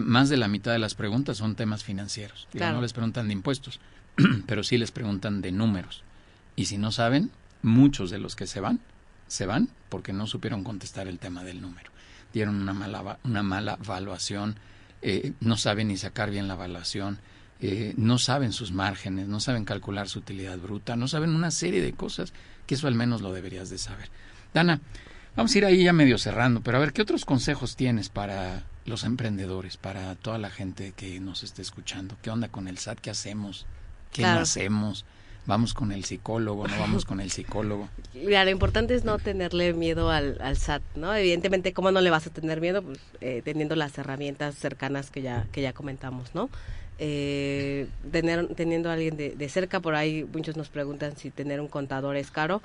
más 0.00 0.28
de 0.28 0.36
la 0.36 0.46
mitad 0.46 0.70
de 0.70 0.78
las 0.78 0.94
preguntas 0.94 1.38
son 1.38 1.56
temas 1.56 1.82
financieros. 1.82 2.46
No 2.54 2.80
les 2.80 2.92
preguntan 2.92 3.26
de 3.26 3.32
impuestos, 3.32 3.80
pero 4.46 4.62
sí 4.62 4.78
les 4.78 4.92
preguntan 4.92 5.42
de 5.42 5.50
números. 5.50 6.04
Y 6.54 6.66
si 6.66 6.78
no 6.78 6.92
saben, 6.92 7.32
muchos 7.62 8.12
de 8.12 8.20
los 8.20 8.36
que 8.36 8.46
se 8.46 8.60
van, 8.60 8.78
se 9.26 9.44
van 9.44 9.70
porque 9.88 10.12
no 10.12 10.28
supieron 10.28 10.62
contestar 10.62 11.08
el 11.08 11.18
tema 11.18 11.42
del 11.42 11.60
número. 11.60 11.90
Dieron 12.32 12.54
una 12.54 12.74
mala, 12.74 13.18
una 13.24 13.42
mala 13.42 13.76
evaluación, 13.82 14.54
eh, 15.02 15.32
no 15.40 15.56
saben 15.56 15.88
ni 15.88 15.96
sacar 15.96 16.30
bien 16.30 16.46
la 16.46 16.54
evaluación, 16.54 17.18
eh, 17.60 17.92
no 17.96 18.18
saben 18.18 18.52
sus 18.52 18.70
márgenes, 18.70 19.26
no 19.26 19.40
saben 19.40 19.64
calcular 19.64 20.08
su 20.08 20.20
utilidad 20.20 20.58
bruta, 20.58 20.94
no 20.94 21.08
saben 21.08 21.30
una 21.30 21.50
serie 21.50 21.82
de 21.82 21.92
cosas 21.92 22.32
que 22.68 22.76
eso 22.76 22.86
al 22.86 22.94
menos 22.94 23.20
lo 23.20 23.32
deberías 23.32 23.68
de 23.68 23.78
saber. 23.78 24.10
Dana, 24.54 24.80
vamos 25.36 25.54
a 25.54 25.58
ir 25.58 25.64
ahí 25.64 25.84
ya 25.84 25.92
medio 25.92 26.18
cerrando, 26.18 26.60
pero 26.60 26.78
a 26.78 26.80
ver, 26.80 26.92
¿qué 26.92 27.02
otros 27.02 27.24
consejos 27.24 27.76
tienes 27.76 28.08
para 28.08 28.64
los 28.84 29.04
emprendedores, 29.04 29.76
para 29.76 30.14
toda 30.16 30.38
la 30.38 30.50
gente 30.50 30.92
que 30.96 31.20
nos 31.20 31.42
esté 31.42 31.62
escuchando. 31.62 32.16
¿Qué 32.22 32.30
onda 32.30 32.48
con 32.48 32.68
el 32.68 32.78
SAT? 32.78 32.98
¿Qué 33.00 33.10
hacemos? 33.10 33.66
¿Qué 34.12 34.22
no 34.22 34.40
hacemos? 34.40 35.04
¿Vamos 35.44 35.74
con 35.74 35.90
el 35.90 36.04
psicólogo? 36.04 36.68
¿No 36.68 36.78
vamos 36.78 37.04
con 37.04 37.20
el 37.20 37.30
psicólogo? 37.30 37.88
Mira, 38.14 38.44
lo 38.44 38.50
importante 38.50 38.94
es 38.94 39.04
no 39.04 39.18
tenerle 39.18 39.72
miedo 39.72 40.10
al, 40.10 40.40
al 40.40 40.56
SAT, 40.56 40.82
¿no? 40.94 41.14
Evidentemente, 41.14 41.72
¿cómo 41.72 41.90
no 41.90 42.00
le 42.00 42.10
vas 42.10 42.26
a 42.26 42.30
tener 42.30 42.60
miedo? 42.60 42.82
Pues, 42.82 43.00
eh, 43.20 43.42
teniendo 43.44 43.74
las 43.74 43.96
herramientas 43.98 44.54
cercanas 44.54 45.10
que 45.10 45.22
ya, 45.22 45.46
que 45.52 45.62
ya 45.62 45.72
comentamos, 45.72 46.34
¿no? 46.34 46.48
Eh, 46.98 47.88
tener, 48.12 48.54
teniendo 48.54 48.88
a 48.88 48.92
alguien 48.92 49.16
de, 49.16 49.30
de 49.30 49.48
cerca, 49.48 49.80
por 49.80 49.96
ahí 49.96 50.24
muchos 50.32 50.56
nos 50.56 50.68
preguntan 50.68 51.16
si 51.16 51.30
tener 51.30 51.60
un 51.60 51.68
contador 51.68 52.16
es 52.16 52.30
caro. 52.30 52.62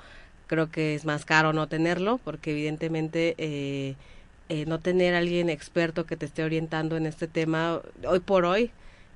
Creo 0.48 0.70
que 0.70 0.96
es 0.96 1.04
más 1.04 1.24
caro 1.24 1.52
no 1.52 1.68
tenerlo, 1.68 2.18
porque 2.24 2.50
evidentemente... 2.50 3.34
Eh, 3.38 3.94
eh, 4.50 4.64
no 4.64 4.80
tener 4.80 5.14
alguien 5.14 5.50
experto 5.50 6.06
que 6.06 6.16
te 6.16 6.24
esté 6.24 6.42
orientando 6.42 6.96
en 6.96 7.04
este 7.04 7.28
tema, 7.28 7.82
hoy 8.06 8.20
por 8.20 8.46
hoy, 8.46 8.70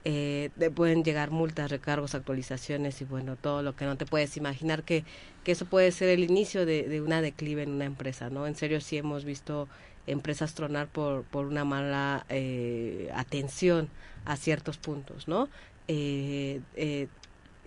eh, 0.05 0.51
te 0.59 0.71
pueden 0.71 1.05
llegar 1.05 1.31
multas, 1.31 1.71
recargos, 1.71 2.15
actualizaciones 2.15 3.01
y 3.01 3.05
bueno, 3.05 3.37
todo 3.37 3.63
lo 3.63 3.75
que 3.77 3.85
no 3.85 3.97
te 3.97 4.05
puedes 4.05 4.37
imaginar 4.37 4.83
que, 4.83 5.05
que 5.45 5.53
eso 5.53 5.65
puede 5.65 5.91
ser 5.93 6.09
el 6.09 6.25
inicio 6.25 6.67
de, 6.67 6.89
de 6.89 7.01
una 7.01 7.23
declive 7.23 7.63
en 7.63 7.71
una 7.71 7.85
empresa, 7.85 8.29
¿no? 8.29 8.47
En 8.47 8.57
serio 8.57 8.81
sí 8.81 8.99
hemos 8.99 9.25
visto 9.25 9.69
empresas 10.07 10.55
tronar 10.55 10.89
por, 10.89 11.23
por 11.25 11.47
una 11.47 11.65
mala 11.65 12.27
eh, 12.29 13.11
atención 13.15 13.89
a 14.25 14.37
ciertos 14.37 14.77
puntos, 14.77 15.29
¿no? 15.29 15.49
Eh, 15.89 16.61
eh, 16.77 17.09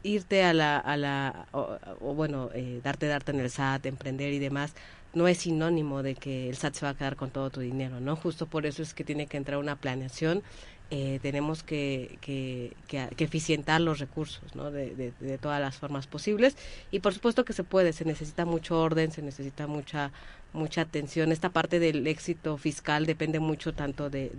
irte 0.06 0.44
a 0.44 0.54
la, 0.54 0.78
a 0.78 0.98
la 0.98 1.48
o, 1.52 2.14
bueno, 2.14 2.50
eh, 2.54 2.80
darte, 2.84 3.08
darte 3.08 3.32
en 3.32 3.40
el 3.40 3.50
SAT, 3.50 3.86
emprender 3.88 4.34
y 4.34 4.40
demás, 4.40 4.74
no 5.14 5.28
es 5.28 5.40
sinónimo 5.40 6.04
de 6.04 6.16
que 6.16 6.50
el 6.50 6.58
SAT 6.58 6.76
se 6.76 6.86
va 6.86 6.92
a 6.92 6.96
quedar 6.96 7.16
con 7.16 7.32
todo 7.32 7.50
tu 7.50 7.62
dinero, 7.62 8.00
¿no? 8.00 8.16
Justo 8.16 8.48
por 8.48 8.66
eso 8.66 8.84
es 8.84 8.94
que 8.94 9.04
tiene 9.04 9.28
que 9.28 9.38
entrar 9.38 9.58
una 9.60 9.78
planeación. 9.78 10.44
Eh, 10.92 11.20
tenemos 11.24 11.64
que, 11.64 12.20
que, 12.22 12.72
eficientar 13.18 13.82
los 13.82 13.98
recursos, 13.98 14.56
¿no? 14.56 14.70
De, 14.70 15.12
todas 15.42 15.60
las 15.60 15.78
formas 15.78 16.06
posibles. 16.06 16.56
Y 16.92 17.00
por 17.00 17.14
supuesto 17.14 17.44
que 17.44 17.54
se 17.54 17.64
puede, 17.64 17.92
se 17.92 18.06
necesita 18.06 18.46
mucho 18.46 18.80
orden, 18.80 19.12
se 19.12 19.22
necesita 19.22 19.68
mucha 19.68 20.12
mucha 20.54 20.82
atención. 20.82 21.34
Esta 21.34 21.50
parte 21.50 21.80
del 21.80 22.08
éxito 22.08 22.58
fiscal 22.58 23.06
depende 23.06 23.40
mucho 23.40 23.74
tanto 23.74 24.10
de, 24.10 24.32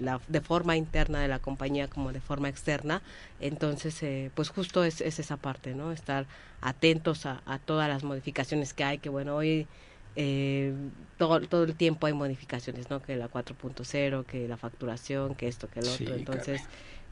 la 0.00 0.20
de 0.26 0.40
forma 0.40 0.76
interna 0.76 1.20
de 1.20 1.28
la 1.28 1.38
compañía 1.38 1.86
como 1.86 2.12
de 2.12 2.20
forma 2.20 2.48
externa. 2.48 3.00
Entonces, 3.38 4.02
eh, 4.02 4.30
pues 4.34 4.48
justo 4.48 4.82
es, 4.82 5.00
es, 5.00 5.20
esa 5.20 5.36
parte, 5.36 5.74
¿no? 5.74 5.92
Estar 5.92 6.26
atentos 6.62 7.26
a 7.26 7.60
todas 7.64 7.88
las 7.88 8.02
modificaciones 8.02 8.74
que 8.74 8.82
hay, 8.82 8.98
que 8.98 9.08
bueno, 9.08 9.36
hoy 9.36 9.68
eh, 10.16 10.72
todo, 11.18 11.40
todo 11.42 11.64
el 11.64 11.74
tiempo 11.74 12.06
hay 12.06 12.12
modificaciones, 12.12 12.90
¿no? 12.90 13.02
Que 13.02 13.16
la 13.16 13.28
4.0, 13.30 14.24
que 14.24 14.48
la 14.48 14.56
facturación, 14.56 15.34
que 15.34 15.48
esto, 15.48 15.68
que 15.68 15.80
el 15.80 15.88
otro. 15.88 16.14
Entonces, 16.14 16.62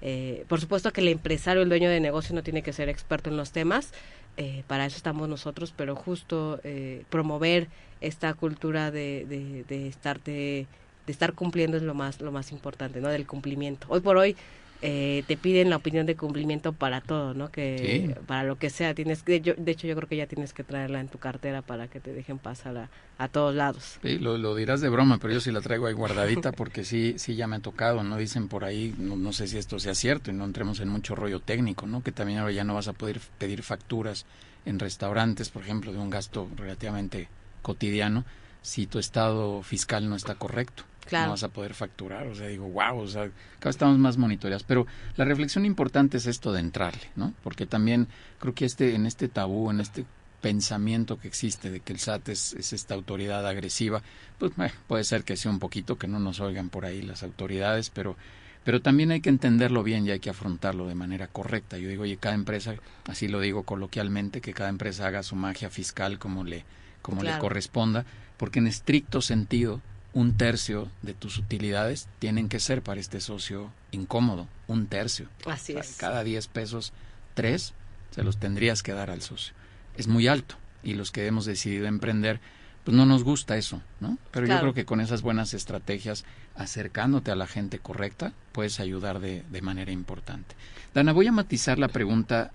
Eh, 0.02 0.44
por 0.48 0.60
supuesto 0.60 0.92
que 0.92 1.02
el 1.02 1.08
empresario, 1.08 1.62
el 1.62 1.68
dueño 1.68 1.90
de 1.90 2.00
negocio 2.00 2.34
no 2.34 2.42
tiene 2.42 2.62
que 2.62 2.72
ser 2.72 2.88
experto 2.88 3.28
en 3.30 3.36
los 3.36 3.52
temas, 3.52 3.92
eh, 4.36 4.62
para 4.66 4.86
eso 4.86 4.96
estamos 4.96 5.28
nosotros, 5.28 5.74
pero 5.76 5.94
justo 5.94 6.58
eh, 6.64 7.04
promover 7.10 7.68
esta 8.00 8.32
cultura 8.34 8.90
de, 8.90 9.26
de, 9.28 9.64
de, 9.68 9.88
estar 9.88 10.22
de, 10.22 10.66
de, 11.06 11.12
estar 11.12 11.34
cumpliendo 11.34 11.76
es 11.76 11.82
lo 11.82 11.92
más 11.94 12.20
lo 12.20 12.32
más 12.32 12.50
importante, 12.50 13.00
¿no? 13.00 13.08
Del 13.08 13.26
cumplimiento. 13.26 13.86
Hoy 13.90 14.00
por 14.00 14.16
hoy 14.16 14.36
eh, 14.82 15.24
te 15.26 15.36
piden 15.36 15.68
la 15.68 15.76
opinión 15.76 16.06
de 16.06 16.16
cumplimiento 16.16 16.72
para 16.72 17.00
todo, 17.00 17.34
¿no? 17.34 17.50
Que 17.50 18.16
para 18.26 18.44
lo 18.44 18.56
que 18.56 18.70
sea 18.70 18.94
tienes 18.94 19.22
que, 19.22 19.40
de 19.40 19.70
hecho 19.70 19.86
yo 19.86 19.94
creo 19.94 20.08
que 20.08 20.16
ya 20.16 20.26
tienes 20.26 20.54
que 20.54 20.64
traerla 20.64 21.00
en 21.00 21.08
tu 21.08 21.18
cartera 21.18 21.60
para 21.60 21.88
que 21.88 22.00
te 22.00 22.14
dejen 22.14 22.38
pasar 22.38 22.76
a, 22.76 22.90
a 23.18 23.28
todos 23.28 23.54
lados. 23.54 23.98
Sí, 24.02 24.18
lo, 24.18 24.38
lo, 24.38 24.54
dirás 24.54 24.80
de 24.80 24.88
broma, 24.88 25.18
pero 25.18 25.34
yo 25.34 25.40
sí 25.40 25.52
la 25.52 25.60
traigo 25.60 25.86
ahí 25.86 25.92
guardadita 25.92 26.52
porque 26.56 26.84
sí 26.84 27.14
sí 27.18 27.36
ya 27.36 27.46
me 27.46 27.56
ha 27.56 27.60
tocado, 27.60 28.02
¿no? 28.02 28.16
Dicen 28.16 28.48
por 28.48 28.64
ahí, 28.64 28.94
no, 28.98 29.16
no 29.16 29.32
sé 29.32 29.48
si 29.48 29.58
esto 29.58 29.78
sea 29.78 29.94
cierto 29.94 30.30
y 30.30 30.34
no 30.34 30.44
entremos 30.44 30.80
en 30.80 30.88
mucho 30.88 31.14
rollo 31.14 31.40
técnico, 31.40 31.86
¿no? 31.86 32.02
Que 32.02 32.12
también 32.12 32.38
ahora 32.38 32.52
ya 32.52 32.64
no 32.64 32.74
vas 32.74 32.88
a 32.88 32.94
poder 32.94 33.20
pedir 33.38 33.62
facturas 33.62 34.24
en 34.64 34.78
restaurantes, 34.78 35.50
por 35.50 35.62
ejemplo, 35.62 35.92
de 35.92 35.98
un 35.98 36.08
gasto 36.08 36.48
relativamente 36.56 37.28
cotidiano 37.60 38.24
si 38.62 38.86
tu 38.86 38.98
estado 38.98 39.62
fiscal 39.62 40.08
no 40.08 40.16
está 40.16 40.34
correcto 40.34 40.84
claro. 41.06 41.26
no 41.26 41.30
vas 41.32 41.42
a 41.42 41.48
poder 41.48 41.74
facturar. 41.74 42.26
O 42.26 42.34
sea, 42.34 42.48
digo, 42.48 42.68
wow, 42.68 42.98
o 42.98 43.06
sea, 43.06 43.30
cada 43.58 43.70
estamos 43.70 43.98
más 43.98 44.16
monitoreados. 44.16 44.64
Pero 44.64 44.86
la 45.16 45.24
reflexión 45.24 45.64
importante 45.64 46.16
es 46.16 46.26
esto 46.26 46.52
de 46.52 46.60
entrarle, 46.60 47.10
¿no? 47.16 47.34
Porque 47.42 47.66
también 47.66 48.08
creo 48.38 48.54
que 48.54 48.64
este, 48.64 48.94
en 48.94 49.06
este 49.06 49.28
tabú, 49.28 49.70
en 49.70 49.80
este 49.80 50.04
pensamiento 50.40 51.18
que 51.18 51.28
existe 51.28 51.70
de 51.70 51.80
que 51.80 51.92
el 51.92 51.98
SAT 51.98 52.30
es, 52.30 52.52
es 52.54 52.72
esta 52.72 52.94
autoridad 52.94 53.46
agresiva, 53.46 54.02
pues 54.38 54.52
puede 54.86 55.04
ser 55.04 55.24
que 55.24 55.36
sea 55.36 55.50
un 55.50 55.58
poquito, 55.58 55.98
que 55.98 56.08
no 56.08 56.18
nos 56.18 56.40
oigan 56.40 56.70
por 56.70 56.86
ahí 56.86 57.02
las 57.02 57.22
autoridades, 57.22 57.90
pero 57.90 58.16
pero 58.64 58.82
también 58.82 59.10
hay 59.10 59.20
que 59.20 59.30
entenderlo 59.30 59.82
bien 59.82 60.06
y 60.06 60.10
hay 60.10 60.20
que 60.20 60.30
afrontarlo 60.30 60.86
de 60.86 60.94
manera 60.94 61.26
correcta. 61.26 61.78
Yo 61.78 61.88
digo, 61.88 62.02
oye, 62.02 62.18
cada 62.18 62.34
empresa, 62.34 62.74
así 63.06 63.26
lo 63.26 63.40
digo 63.40 63.62
coloquialmente, 63.62 64.40
que 64.40 64.52
cada 64.52 64.68
empresa 64.68 65.06
haga 65.06 65.22
su 65.22 65.34
magia 65.34 65.70
fiscal 65.70 66.18
como 66.18 66.44
le, 66.44 66.64
como 67.00 67.22
claro. 67.22 67.36
le 67.36 67.40
corresponda, 67.40 68.04
porque 68.36 68.58
en 68.58 68.66
estricto 68.66 69.22
sentido 69.22 69.80
un 70.12 70.37
tercio 70.37 70.88
de 71.03 71.14
tus 71.14 71.38
utilidades 71.38 72.09
tienen 72.18 72.49
que 72.49 72.61
ser 72.61 72.83
para 72.83 73.01
este 73.01 73.20
socio 73.20 73.73
incómodo, 73.92 74.49
un 74.66 74.87
tercio. 74.87 75.29
Así 75.46 75.73
o 75.73 75.83
sea, 75.83 75.90
es. 75.90 75.96
Cada 75.96 76.25
10 76.25 76.49
pesos, 76.49 76.92
tres 77.35 77.75
se 78.11 78.23
los 78.23 78.38
tendrías 78.38 78.83
que 78.83 78.92
dar 78.92 79.11
al 79.11 79.23
socio. 79.23 79.55
Es 79.96 80.09
muy 80.09 80.27
alto 80.27 80.57
y 80.83 80.94
los 80.94 81.11
que 81.11 81.27
hemos 81.27 81.44
decidido 81.44 81.87
emprender, 81.87 82.40
pues 82.85 82.96
no 82.96 83.07
nos 83.07 83.23
gusta 83.23 83.57
eso, 83.57 83.83
¿no? 84.01 84.18
Pero 84.31 84.46
claro. 84.46 84.59
yo 84.59 84.62
creo 84.62 84.75
que 84.75 84.85
con 84.85 85.01
esas 85.01 85.23
buenas 85.23 85.55
estrategias, 85.55 86.25
acercándote 86.57 87.31
a 87.31 87.37
la 87.37 87.46
gente 87.46 87.79
correcta, 87.79 88.33
puedes 88.53 88.81
ayudar 88.81 89.20
de, 89.20 89.44
de 89.49 89.62
manera 89.62 89.92
importante. 89.92 90.57
Dana, 90.94 91.12
voy 91.12 91.27
a 91.27 91.33
matizar 91.33 91.79
la 91.79 91.88
pregunta 91.88 92.51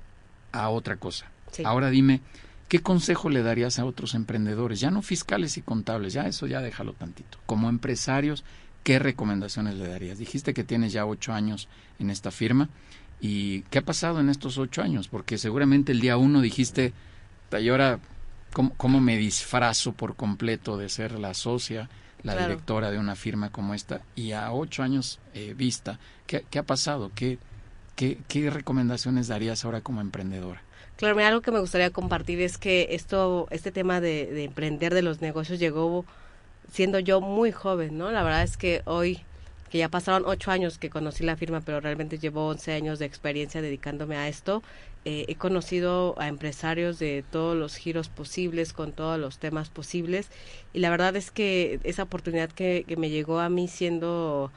a 0.51 0.69
otra 0.69 0.97
cosa. 0.97 1.27
Sí. 1.51 1.63
Ahora 1.65 1.89
dime, 1.89 2.21
¿Qué 2.67 2.81
consejo 2.81 3.29
le 3.29 3.43
darías 3.43 3.77
a 3.77 3.85
otros 3.85 4.15
emprendedores? 4.15 4.79
Ya 4.79 4.89
no 4.89 5.01
fiscales 5.01 5.57
y 5.57 5.61
contables, 5.61 6.13
ya 6.13 6.27
eso 6.27 6.47
ya 6.47 6.61
déjalo 6.61 6.93
tantito. 6.93 7.37
Como 7.45 7.69
empresarios, 7.69 8.43
¿qué 8.83 8.97
recomendaciones 8.97 9.75
le 9.75 9.87
darías? 9.87 10.17
Dijiste 10.17 10.53
que 10.53 10.63
tienes 10.63 10.91
ya 10.91 11.05
ocho 11.05 11.33
años 11.33 11.67
en 11.99 12.09
esta 12.09 12.31
firma. 12.31 12.69
¿Y 13.21 13.61
qué 13.63 13.79
ha 13.79 13.85
pasado 13.85 14.19
en 14.19 14.29
estos 14.29 14.57
ocho 14.57 14.81
años? 14.81 15.07
Porque 15.07 15.37
seguramente 15.37 15.91
el 15.91 16.01
día 16.01 16.17
uno 16.17 16.41
dijiste, 16.41 16.93
y 17.51 17.69
ahora, 17.69 17.99
¿cómo, 18.51 18.73
cómo 18.77 18.99
me 18.99 19.17
disfrazo 19.17 19.93
por 19.93 20.15
completo 20.15 20.75
de 20.75 20.89
ser 20.89 21.19
la 21.19 21.35
socia, 21.35 21.89
la 22.23 22.33
claro. 22.33 22.47
directora 22.47 22.91
de 22.91 22.97
una 22.97 23.15
firma 23.15 23.51
como 23.51 23.75
esta? 23.75 24.01
Y 24.15 24.31
a 24.31 24.51
ocho 24.51 24.81
años 24.81 25.19
eh, 25.35 25.53
vista, 25.55 25.99
¿qué, 26.25 26.45
¿qué, 26.49 26.59
ha 26.59 26.63
pasado? 26.63 27.11
¿Qué, 27.13 27.37
qué, 27.95 28.17
¿Qué 28.27 28.49
recomendaciones 28.49 29.27
darías 29.27 29.63
ahora 29.65 29.81
como 29.81 30.01
emprendedora? 30.01 30.64
Claro, 30.97 31.15
mira, 31.15 31.27
algo 31.27 31.41
que 31.41 31.51
me 31.51 31.59
gustaría 31.59 31.89
compartir 31.89 32.39
es 32.41 32.57
que 32.57 32.87
esto, 32.91 33.47
este 33.51 33.71
tema 33.71 33.99
de, 33.99 34.27
de, 34.27 34.45
emprender 34.45 34.93
de 34.93 35.01
los 35.01 35.19
negocios 35.21 35.59
llegó 35.59 36.05
siendo 36.71 36.99
yo 36.99 37.19
muy 37.21 37.51
joven, 37.51 37.97
¿no? 37.97 38.11
La 38.11 38.23
verdad 38.23 38.43
es 38.43 38.55
que 38.55 38.81
hoy, 38.85 39.21
que 39.69 39.77
ya 39.79 39.89
pasaron 39.89 40.23
ocho 40.25 40.51
años 40.51 40.77
que 40.77 40.89
conocí 40.89 41.23
la 41.25 41.35
firma, 41.35 41.59
pero 41.61 41.81
realmente 41.81 42.17
llevo 42.17 42.47
once 42.47 42.71
años 42.73 42.99
de 42.99 43.05
experiencia 43.05 43.61
dedicándome 43.61 44.15
a 44.15 44.29
esto, 44.29 44.63
eh, 45.03 45.25
he 45.27 45.35
conocido 45.35 46.15
a 46.17 46.29
empresarios 46.29 46.97
de 46.97 47.25
todos 47.29 47.57
los 47.57 47.75
giros 47.75 48.07
posibles, 48.07 48.71
con 48.71 48.93
todos 48.93 49.19
los 49.19 49.37
temas 49.37 49.69
posibles, 49.69 50.29
y 50.73 50.79
la 50.79 50.89
verdad 50.89 51.15
es 51.17 51.29
que 51.29 51.79
esa 51.83 52.03
oportunidad 52.03 52.49
que, 52.51 52.85
que 52.87 52.95
me 52.95 53.09
llegó 53.09 53.39
a 53.39 53.49
mí 53.49 53.67
siendo 53.67 54.49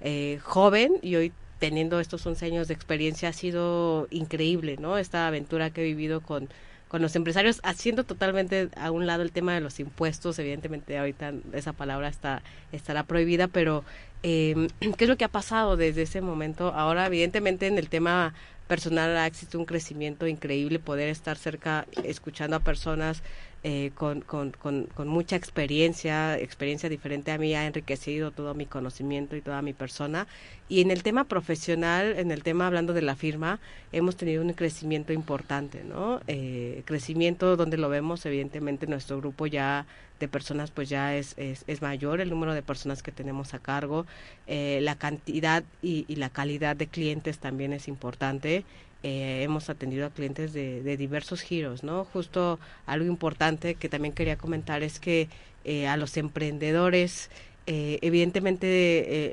eh, 0.00 0.40
joven 0.42 0.94
y 1.02 1.14
hoy 1.16 1.32
teniendo 1.58 2.00
estos 2.00 2.26
11 2.26 2.46
años 2.46 2.68
de 2.68 2.74
experiencia 2.74 3.28
ha 3.28 3.32
sido 3.32 4.06
increíble, 4.10 4.76
¿no? 4.78 4.98
Esta 4.98 5.26
aventura 5.26 5.70
que 5.70 5.82
he 5.82 5.84
vivido 5.84 6.20
con, 6.20 6.48
con 6.88 7.02
los 7.02 7.16
empresarios, 7.16 7.60
haciendo 7.62 8.04
totalmente 8.04 8.68
a 8.76 8.90
un 8.90 9.06
lado 9.06 9.22
el 9.22 9.32
tema 9.32 9.54
de 9.54 9.60
los 9.60 9.80
impuestos, 9.80 10.38
evidentemente 10.38 10.98
ahorita 10.98 11.32
esa 11.52 11.72
palabra 11.72 12.08
está, 12.08 12.42
estará 12.72 13.04
prohibida, 13.04 13.48
pero 13.48 13.84
eh, 14.22 14.68
¿qué 14.96 15.04
es 15.04 15.08
lo 15.08 15.16
que 15.16 15.24
ha 15.24 15.28
pasado 15.28 15.76
desde 15.76 16.02
ese 16.02 16.20
momento? 16.20 16.72
Ahora, 16.74 17.06
evidentemente, 17.06 17.66
en 17.66 17.78
el 17.78 17.88
tema 17.88 18.34
personal 18.66 19.16
ha 19.16 19.26
existido 19.26 19.60
un 19.60 19.66
crecimiento 19.66 20.26
increíble, 20.26 20.78
poder 20.78 21.08
estar 21.08 21.36
cerca, 21.36 21.86
escuchando 22.02 22.56
a 22.56 22.60
personas 22.60 23.22
eh, 23.66 23.92
con, 23.94 24.20
con, 24.20 24.50
con, 24.50 24.84
con, 24.94 25.08
mucha 25.08 25.36
experiencia, 25.36 26.38
experiencia 26.38 26.90
diferente 26.90 27.32
a 27.32 27.38
mí, 27.38 27.54
ha 27.54 27.66
enriquecido 27.66 28.30
todo 28.30 28.52
mi 28.52 28.66
conocimiento 28.66 29.36
y 29.36 29.40
toda 29.40 29.62
mi 29.62 29.72
persona. 29.72 30.26
Y 30.68 30.82
en 30.82 30.90
el 30.90 31.02
tema 31.02 31.24
profesional, 31.24 32.18
en 32.18 32.30
el 32.30 32.42
tema 32.42 32.66
hablando 32.66 32.92
de 32.92 33.00
la 33.00 33.16
firma, 33.16 33.60
hemos 33.90 34.16
tenido 34.16 34.42
un 34.42 34.52
crecimiento 34.52 35.14
importante, 35.14 35.82
¿no? 35.82 36.20
Eh, 36.26 36.82
crecimiento 36.84 37.56
donde 37.56 37.78
lo 37.78 37.88
vemos, 37.88 38.26
evidentemente, 38.26 38.86
nuestro 38.86 39.16
grupo 39.16 39.46
ya 39.46 39.86
de 40.20 40.28
personas 40.28 40.70
pues 40.70 40.90
ya 40.90 41.16
es, 41.16 41.32
es, 41.38 41.64
es 41.66 41.80
mayor, 41.80 42.20
el 42.20 42.28
número 42.28 42.52
de 42.52 42.62
personas 42.62 43.02
que 43.02 43.12
tenemos 43.12 43.54
a 43.54 43.60
cargo, 43.60 44.04
eh, 44.46 44.78
la 44.82 44.94
cantidad 44.96 45.64
y, 45.80 46.04
y 46.06 46.16
la 46.16 46.28
calidad 46.28 46.76
de 46.76 46.86
clientes 46.86 47.38
también 47.38 47.72
es 47.72 47.88
importante 47.88 48.64
eh, 49.04 49.42
hemos 49.42 49.68
atendido 49.68 50.06
a 50.06 50.10
clientes 50.10 50.54
de, 50.54 50.82
de, 50.82 50.96
diversos 50.96 51.42
giros, 51.42 51.84
¿no? 51.84 52.06
Justo 52.06 52.58
algo 52.86 53.06
importante 53.06 53.74
que 53.74 53.90
también 53.90 54.14
quería 54.14 54.38
comentar 54.38 54.82
es 54.82 54.98
que 54.98 55.28
eh, 55.64 55.86
a 55.86 55.98
los 55.98 56.16
emprendedores, 56.16 57.30
eh, 57.66 57.98
evidentemente 58.02 58.66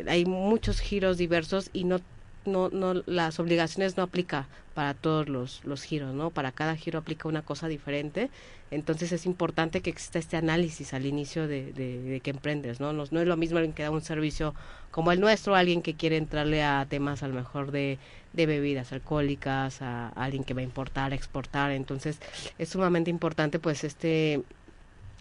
eh, 0.02 0.06
hay 0.08 0.26
muchos 0.26 0.82
giros 0.82 1.18
diversos 1.18 1.70
y 1.72 1.86
no 1.86 2.00
no, 2.46 2.70
no, 2.70 3.02
las 3.06 3.40
obligaciones 3.40 3.98
no 3.98 4.04
aplica 4.04 4.48
para 4.74 4.94
todos 4.94 5.28
los, 5.28 5.64
los 5.66 5.84
giros, 5.84 6.14
¿no? 6.14 6.30
Para 6.30 6.52
cada 6.52 6.76
giro 6.76 7.00
aplica 7.00 7.28
una 7.28 7.42
cosa 7.42 7.68
diferente. 7.68 8.30
Entonces 8.72 9.12
es 9.12 9.26
importante 9.26 9.82
que 9.82 9.90
exista 9.90 10.18
este 10.18 10.38
análisis 10.38 10.94
al 10.94 11.06
inicio 11.06 11.48
de, 11.48 11.74
de, 11.74 12.02
de 12.02 12.20
que 12.22 12.30
emprendes, 12.30 12.80
¿no? 12.80 12.94
¿no? 12.94 13.04
Es 13.04 13.12
lo 13.12 13.38
mismo 13.38 13.58
alguien 13.58 13.74
que 13.74 13.84
da 13.84 13.92
un 13.92 14.02
servicio 14.02 14.56
como 14.92 15.12
el 15.12 15.20
nuestro, 15.20 15.56
alguien 15.56 15.82
que 15.82 15.96
quiere 15.96 16.16
entrarle 16.18 16.64
a 16.64 16.86
temas 16.90 17.22
a 17.22 17.28
lo 17.28 17.34
mejor 17.34 17.72
de, 17.72 17.98
de 18.32 18.46
bebidas 18.46 18.94
alcohólicas, 18.94 19.82
a, 19.82 20.08
a 20.10 20.24
alguien 20.24 20.46
que 20.46 20.54
va 20.54 20.62
a 20.62 20.64
importar, 20.64 21.12
exportar. 21.12 21.72
Entonces 21.72 22.20
es 22.58 22.70
sumamente 22.70 23.10
importante 23.10 23.60
pues 23.60 23.84
este 23.84 24.42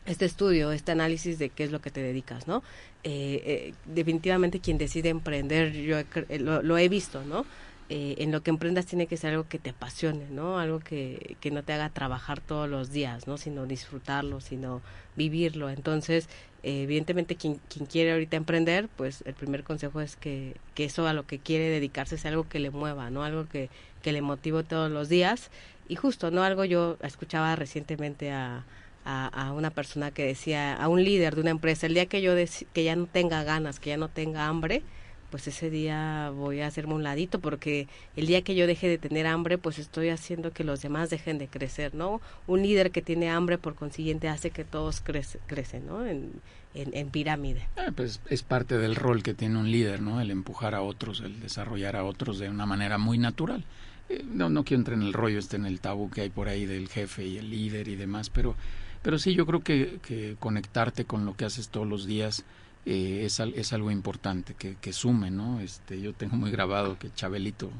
este 0.07 0.25
estudio, 0.25 0.73
este 0.73 0.93
análisis 0.93 1.39
de 1.39 1.51
qué 1.51 1.65
es 1.65 1.71
lo 1.71 1.81
que 1.81 1.91
te 1.91 2.03
dedicas, 2.03 2.49
¿no? 2.49 2.63
Eh, 3.05 3.43
eh, 3.45 3.75
definitivamente 3.87 4.61
quien 4.61 4.79
decide 4.79 5.09
emprender, 5.09 5.73
yo 5.73 5.99
he, 5.99 6.39
lo, 6.39 6.79
he 6.79 6.89
visto, 6.89 7.25
¿no? 7.25 7.45
Eh, 7.89 8.15
en 8.19 8.31
lo 8.31 8.43
que 8.43 8.51
emprendas 8.51 8.87
tiene 8.87 9.09
que 9.09 9.17
ser 9.17 9.31
algo 9.33 9.49
que 9.49 9.59
te 9.59 9.71
apasione, 9.71 10.27
¿no? 10.31 10.59
Algo 10.59 10.79
que, 10.79 11.37
que 11.41 11.51
no 11.51 11.65
te 11.65 11.73
haga 11.73 11.91
trabajar 11.91 12.41
todos 12.41 12.69
los 12.69 12.93
días, 12.93 13.27
¿no? 13.27 13.37
Sino 13.37 13.67
disfrutarlo, 13.67 14.41
sino 14.41 14.81
vivirlo. 15.17 15.71
Entonces, 15.71 16.29
eh, 16.63 16.83
evidentemente 16.83 17.37
quien, 17.37 17.61
quien 17.69 17.87
quiere 17.87 18.13
ahorita 18.13 18.37
emprender, 18.37 18.89
pues 18.97 19.23
el 19.27 19.35
primer 19.35 19.65
consejo 19.65 20.01
es 20.01 20.17
que, 20.17 20.57
que 20.75 20.85
eso 20.85 21.07
a 21.07 21.15
lo 21.15 21.27
que 21.27 21.39
quiere 21.39 21.65
dedicarse 21.65 22.19
sea 22.19 22.31
algo 22.31 22.49
que 22.49 22.61
le 22.61 22.71
mueva, 22.71 23.11
¿no? 23.11 23.25
Algo 23.25 23.49
que, 23.49 23.71
que 24.03 24.13
le 24.13 24.23
motive 24.23 24.63
todos 24.63 24.91
los 24.91 25.09
días. 25.09 25.51
Y 25.89 25.97
justo, 25.97 26.31
¿no? 26.31 26.43
Algo 26.45 26.65
yo 26.65 26.97
escuchaba 27.03 27.57
recientemente 27.57 28.31
a 28.31 28.65
a, 29.05 29.53
una 29.53 29.71
persona 29.71 30.11
que 30.11 30.25
decía, 30.25 30.75
a 30.75 30.89
un 30.89 31.03
líder 31.03 31.35
de 31.35 31.41
una 31.41 31.51
empresa, 31.51 31.87
el 31.87 31.95
día 31.95 32.07
que 32.07 32.23
yo 32.23 32.35
que 32.73 32.85
ya 32.85 32.97
no 32.97 33.07
tenga 33.07 33.43
ganas, 33.45 33.81
que 33.81 33.91
ya 33.91 33.97
no 33.97 34.09
tenga 34.09 34.47
hambre, 34.47 34.83
pues 35.31 35.47
ese 35.47 35.71
día 35.71 36.31
voy 36.35 36.61
a 36.61 36.67
hacerme 36.67 36.95
un 36.95 37.03
ladito 37.03 37.39
porque 37.39 37.89
el 38.17 38.27
día 38.27 38.43
que 38.43 38.55
yo 38.55 38.67
deje 38.67 38.89
de 38.89 38.99
tener 38.99 39.27
hambre, 39.27 39.59
pues 39.59 39.79
estoy 39.79 40.09
haciendo 40.09 40.53
que 40.53 40.65
los 40.65 40.83
demás 40.83 41.09
dejen 41.09 41.39
de 41.39 41.47
crecer, 41.47 41.95
¿no? 41.95 42.21
Un 42.47 42.63
líder 42.63 42.91
que 42.91 43.01
tiene 43.01 43.31
hambre, 43.31 43.57
por 43.57 43.75
consiguiente, 43.75 44.29
hace 44.29 44.51
que 44.51 44.65
todos 44.65 45.01
crece, 45.01 45.39
crecen, 45.47 45.87
¿no? 45.87 46.05
En, 46.05 46.33
en, 46.75 46.95
en 46.95 47.11
pirámide. 47.11 47.69
Ah, 47.77 47.93
pues 47.95 48.21
es 48.29 48.43
parte 48.43 48.77
del 48.77 48.97
rol 48.97 49.23
que 49.23 49.35
tiene 49.35 49.59
un 49.59 49.71
líder, 49.71 50.03
¿no? 50.03 50.21
El 50.21 50.31
empujar 50.31 50.75
a 50.75 50.83
otros, 50.83 51.21
el 51.21 51.41
desarrollar 51.41 51.97
a 51.97 52.05
otros 52.05 52.39
de 52.39 52.51
una 52.51 52.67
manera 52.67 52.99
muy 52.99 53.19
natural. 53.19 53.65
Eh, 54.09 54.25
no, 54.29 54.51
no 54.51 54.65
quiero 54.65 54.81
entrar 54.81 54.99
en 54.99 55.05
el 55.05 55.13
rollo, 55.13 55.39
este 55.39 55.57
en 55.57 55.67
el 55.67 55.81
tabú 55.81 56.11
que 56.11 56.23
hay 56.23 56.31
por 56.31 56.49
ahí 56.49 56.67
del 56.67 56.89
jefe 56.89 57.25
y 57.25 57.39
el 57.39 57.51
líder 57.51 57.87
y 57.87 57.95
demás, 57.95 58.31
pero 58.31 58.57
pero 59.03 59.19
sí, 59.19 59.35
yo 59.35 59.47
creo 59.47 59.61
que, 59.61 59.99
que 60.03 60.37
conectarte 60.39 61.05
con 61.05 61.25
lo 61.25 61.37
que 61.37 61.45
haces 61.45 61.69
todos 61.69 61.87
los 61.87 62.07
días 62.07 62.45
eh, 62.87 63.23
es, 63.25 63.41
es 63.41 63.73
algo 63.73 63.91
importante, 63.91 64.55
que, 64.55 64.77
que 64.77 64.93
sume, 64.93 65.31
¿no? 65.31 65.61
Este, 65.61 66.01
yo 66.01 66.15
tengo 66.15 66.37
muy 66.37 66.51
grabado 66.51 66.99
que 66.99 67.13
Chabelito, 67.13 67.71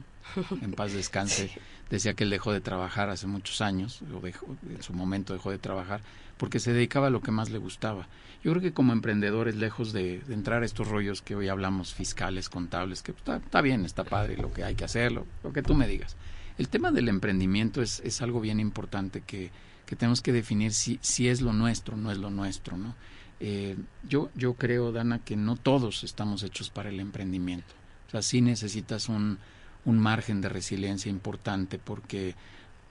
en 0.61 0.73
paz 0.73 0.93
descanse, 0.93 1.51
decía 1.91 2.15
que 2.15 2.25
él 2.25 2.31
dejó 2.31 2.53
de 2.53 2.61
trabajar 2.61 3.09
hace 3.09 3.27
muchos 3.27 3.61
años, 3.61 4.03
o 4.15 4.21
dejó, 4.21 4.57
en 4.69 4.83
su 4.83 4.93
momento 4.93 5.33
dejó 5.33 5.51
de 5.51 5.59
trabajar, 5.59 6.03
porque 6.37 6.61
se 6.61 6.73
dedicaba 6.73 7.07
a 7.07 7.11
lo 7.11 7.23
que 7.23 7.31
más 7.31 7.51
le 7.51 7.59
gustaba. 7.59 8.09
Yo 8.43 8.53
creo 8.53 8.63
que 8.63 8.73
como 8.73 8.93
emprendedores, 8.93 9.57
lejos 9.57 9.93
de, 9.93 10.23
entrar 10.29 10.63
a 10.63 10.67
estos 10.67 10.89
rollos 10.89 11.23
que 11.23 11.35
hoy 11.35 11.49
hablamos, 11.49 11.95
fiscales, 11.95 12.49
contables, 12.49 13.03
que 13.03 13.13
está, 13.13 13.37
está, 13.37 13.61
bien, 13.61 13.85
está 13.85 14.05
padre 14.05 14.37
lo 14.37 14.53
que 14.53 14.65
hay 14.65 14.75
que 14.75 14.85
hacer, 14.85 15.13
lo, 15.13 15.27
que 15.53 15.63
tú 15.63 15.75
me 15.75 15.87
digas. 15.87 16.17
El 16.57 16.69
tema 16.69 16.93
del 16.93 17.09
emprendimiento 17.09 17.81
es, 17.81 18.01
es 18.01 18.21
algo 18.21 18.41
bien 18.41 18.61
importante 18.61 19.23
que, 19.23 19.51
que 19.91 19.97
tenemos 19.97 20.23
que 20.23 20.33
definir 20.33 20.73
si, 20.73 21.01
si 21.03 21.27
es 21.27 21.41
lo 21.41 21.53
nuestro, 21.53 21.97
no 21.97 22.13
es 22.13 22.19
lo 22.19 22.31
nuestro, 22.31 22.77
¿no? 22.77 22.95
Eh, 23.41 23.77
yo, 24.09 24.31
yo 24.37 24.55
creo, 24.55 24.93
Dana, 24.93 25.19
que 25.19 25.35
no 25.35 25.57
todos 25.57 26.05
estamos 26.05 26.45
hechos 26.45 26.71
para 26.71 26.91
el 26.91 27.01
emprendimiento. 27.01 27.75
O 28.07 28.11
sea, 28.13 28.23
sí 28.23 28.41
necesitas 28.41 29.09
un, 29.09 29.39
un 29.85 29.99
margen 29.99 30.41
de 30.43 30.49
resiliencia 30.49 31.11
importante 31.11 31.81
porque 31.81 32.37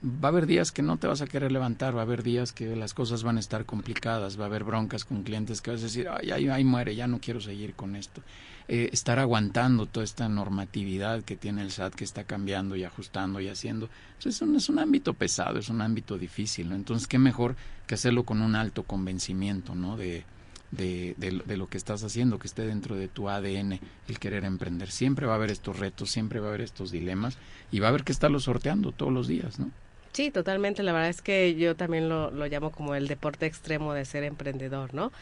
va 0.02 0.28
a 0.28 0.30
haber 0.30 0.46
días 0.46 0.72
que 0.72 0.82
no 0.82 0.96
te 0.96 1.06
vas 1.06 1.20
a 1.20 1.26
querer 1.26 1.52
levantar, 1.52 1.94
va 1.94 2.00
a 2.00 2.04
haber 2.04 2.22
días 2.22 2.52
que 2.52 2.74
las 2.74 2.94
cosas 2.94 3.22
van 3.22 3.36
a 3.36 3.40
estar 3.40 3.66
complicadas, 3.66 4.38
va 4.38 4.44
a 4.44 4.46
haber 4.46 4.64
broncas 4.64 5.04
con 5.04 5.22
clientes 5.22 5.60
que 5.60 5.70
vas 5.70 5.80
a 5.80 5.84
decir, 5.84 6.08
ay, 6.08 6.48
ay, 6.48 6.64
muere, 6.64 6.94
ya 6.94 7.06
no 7.06 7.20
quiero 7.20 7.40
seguir 7.40 7.74
con 7.74 7.96
esto. 7.96 8.22
Eh, 8.68 8.88
estar 8.92 9.18
aguantando 9.18 9.86
toda 9.86 10.04
esta 10.04 10.28
normatividad 10.28 11.22
que 11.22 11.36
tiene 11.36 11.62
el 11.62 11.70
SAT 11.70 11.94
que 11.94 12.04
está 12.04 12.24
cambiando 12.24 12.76
y 12.76 12.84
ajustando 12.84 13.40
y 13.40 13.48
haciendo, 13.48 13.90
es 14.24 14.40
un, 14.40 14.56
es 14.56 14.68
un 14.68 14.78
ámbito 14.78 15.12
pesado, 15.14 15.58
es 15.58 15.68
un 15.68 15.82
ámbito 15.82 16.16
difícil, 16.16 16.70
¿no? 16.70 16.76
Entonces, 16.76 17.06
qué 17.06 17.18
mejor 17.18 17.56
que 17.86 17.94
hacerlo 17.94 18.24
con 18.24 18.40
un 18.40 18.54
alto 18.54 18.84
convencimiento, 18.84 19.74
¿no? 19.74 19.96
De, 19.96 20.24
de, 20.70 21.14
de, 21.18 21.56
lo 21.56 21.66
que 21.66 21.76
estás 21.76 22.04
haciendo, 22.04 22.38
que 22.38 22.46
esté 22.46 22.64
dentro 22.64 22.96
de 22.96 23.08
tu 23.08 23.28
ADN 23.28 23.80
el 24.08 24.18
querer 24.20 24.44
emprender. 24.44 24.90
Siempre 24.90 25.26
va 25.26 25.32
a 25.32 25.36
haber 25.36 25.50
estos 25.50 25.78
retos, 25.78 26.10
siempre 26.10 26.38
va 26.38 26.46
a 26.46 26.48
haber 26.50 26.60
estos 26.60 26.92
dilemas 26.92 27.38
y 27.72 27.80
va 27.80 27.88
a 27.88 27.90
haber 27.90 28.04
que 28.04 28.12
estarlos 28.12 28.44
sorteando 28.44 28.92
todos 28.92 29.12
los 29.12 29.26
días, 29.26 29.58
¿no? 29.58 29.70
Sí, 30.12 30.30
totalmente. 30.30 30.82
La 30.82 30.92
verdad 30.92 31.08
es 31.08 31.22
que 31.22 31.54
yo 31.54 31.76
también 31.76 32.08
lo, 32.08 32.30
lo 32.30 32.46
llamo 32.46 32.70
como 32.70 32.94
el 32.94 33.06
deporte 33.06 33.46
extremo 33.46 33.94
de 33.94 34.04
ser 34.04 34.24
emprendedor, 34.24 34.92
¿no? 34.94 35.12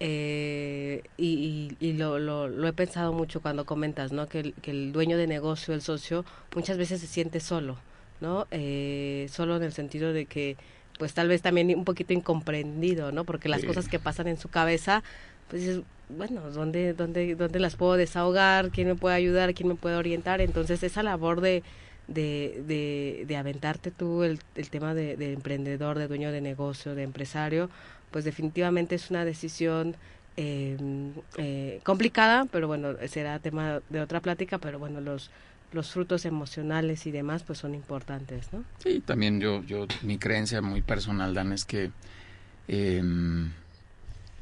Eh, 0.00 1.02
y, 1.16 1.76
y, 1.80 1.92
lo, 1.94 2.18
lo, 2.18 2.48
lo, 2.48 2.68
he 2.68 2.72
pensado 2.72 3.12
mucho 3.12 3.40
cuando 3.40 3.64
comentas, 3.64 4.12
¿no? 4.12 4.26
Que 4.26 4.40
el, 4.40 4.54
que 4.54 4.70
el 4.72 4.92
dueño 4.92 5.16
de 5.16 5.26
negocio, 5.26 5.72
el 5.72 5.82
socio, 5.82 6.24
muchas 6.54 6.76
veces 6.76 7.00
se 7.00 7.06
siente 7.06 7.40
solo, 7.40 7.78
¿no? 8.20 8.46
Eh, 8.50 9.28
solo 9.30 9.56
en 9.56 9.62
el 9.62 9.72
sentido 9.72 10.12
de 10.12 10.26
que 10.26 10.56
pues 10.98 11.14
tal 11.14 11.28
vez 11.28 11.42
también 11.42 11.76
un 11.76 11.84
poquito 11.84 12.12
incomprendido, 12.12 13.12
¿no? 13.12 13.24
Porque 13.24 13.48
las 13.48 13.64
cosas 13.64 13.88
que 13.88 13.98
pasan 13.98 14.28
en 14.28 14.36
su 14.36 14.48
cabeza, 14.48 15.02
pues 15.48 15.80
bueno, 16.08 16.50
¿dónde, 16.50 16.92
dónde, 16.92 17.34
¿dónde 17.34 17.58
las 17.58 17.76
puedo 17.76 17.94
desahogar? 17.94 18.70
¿Quién 18.70 18.88
me 18.88 18.94
puede 18.94 19.16
ayudar? 19.16 19.54
¿Quién 19.54 19.68
me 19.68 19.74
puede 19.74 19.96
orientar? 19.96 20.40
Entonces 20.40 20.82
esa 20.82 21.02
labor 21.02 21.40
de, 21.40 21.62
de, 22.06 22.62
de, 22.66 23.24
de 23.26 23.36
aventarte 23.36 23.90
tú 23.90 24.22
el, 24.22 24.38
el 24.54 24.70
tema 24.70 24.94
de, 24.94 25.16
de, 25.16 25.32
emprendedor, 25.32 25.98
de 25.98 26.08
dueño 26.08 26.32
de 26.32 26.40
negocio, 26.40 26.94
de 26.94 27.02
empresario, 27.02 27.70
pues 28.10 28.24
definitivamente 28.24 28.94
es 28.94 29.10
una 29.10 29.24
decisión 29.24 29.96
eh, 30.36 30.76
eh, 31.36 31.80
complicada, 31.82 32.46
pero 32.50 32.66
bueno, 32.66 32.94
será 33.08 33.38
tema 33.38 33.80
de 33.88 34.00
otra 34.00 34.20
plática, 34.20 34.58
pero 34.58 34.78
bueno, 34.78 35.00
los 35.00 35.30
los 35.72 35.90
frutos 35.90 36.24
emocionales 36.24 37.04
y 37.06 37.10
demás 37.10 37.42
pues 37.42 37.58
son 37.58 37.74
importantes, 37.74 38.52
¿no? 38.52 38.64
Sí, 38.78 39.00
también 39.00 39.40
yo, 39.40 39.62
yo 39.64 39.86
mi 40.02 40.18
creencia 40.18 40.62
muy 40.62 40.82
personal, 40.82 41.34
Dan, 41.34 41.52
es 41.52 41.64
que 41.64 41.90
eh, 42.68 43.02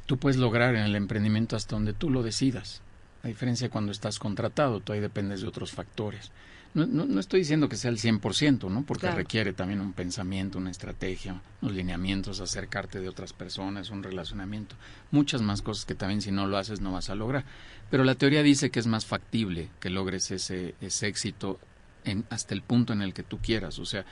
tú 0.05 0.17
puedes 0.17 0.37
lograr 0.37 0.75
en 0.75 0.83
el 0.83 0.95
emprendimiento 0.95 1.55
hasta 1.55 1.75
donde 1.75 1.93
tú 1.93 2.09
lo 2.09 2.23
decidas. 2.23 2.81
A 3.23 3.27
diferencia 3.27 3.69
cuando 3.69 3.91
estás 3.91 4.19
contratado, 4.19 4.79
tú 4.79 4.93
ahí 4.93 4.99
dependes 4.99 5.41
de 5.41 5.47
otros 5.47 5.71
factores. 5.71 6.31
No, 6.73 6.87
no, 6.87 7.19
estoy 7.19 7.41
diciendo 7.41 7.69
que 7.69 7.75
sea 7.75 7.91
el 7.91 7.99
100%, 7.99 8.67
¿no? 8.69 8.83
Porque 8.83 9.11
requiere 9.11 9.53
también 9.53 9.79
un 9.79 9.93
pensamiento, 9.93 10.57
una 10.57 10.71
estrategia, 10.71 11.39
unos 11.61 11.75
lineamientos, 11.75 12.39
acercarte 12.39 12.99
de 12.99 13.09
otras 13.09 13.31
personas, 13.31 13.91
un 13.91 14.01
relacionamiento, 14.01 14.75
muchas 15.11 15.43
más 15.43 15.61
cosas 15.61 15.85
que 15.85 15.93
también 15.93 16.23
si 16.23 16.31
no 16.31 16.47
lo 16.47 16.57
haces 16.57 16.81
no 16.81 16.91
vas 16.91 17.11
a 17.11 17.15
lograr. 17.15 17.45
Pero 17.91 18.03
la 18.03 18.15
teoría 18.15 18.41
dice 18.41 18.71
que 18.71 18.79
es 18.79 18.87
más 18.87 19.05
factible 19.05 19.69
que 19.79 19.91
logres 19.91 20.31
ese, 20.31 20.73
ese 20.81 21.07
éxito 21.07 21.59
en, 22.05 22.25
hasta 22.31 22.55
el 22.55 22.63
punto 22.63 22.91
en 22.91 23.03
el 23.03 23.13
que 23.13 23.21
tú 23.21 23.37
quieras. 23.37 23.77
O 23.77 23.85
sea, 23.85 24.03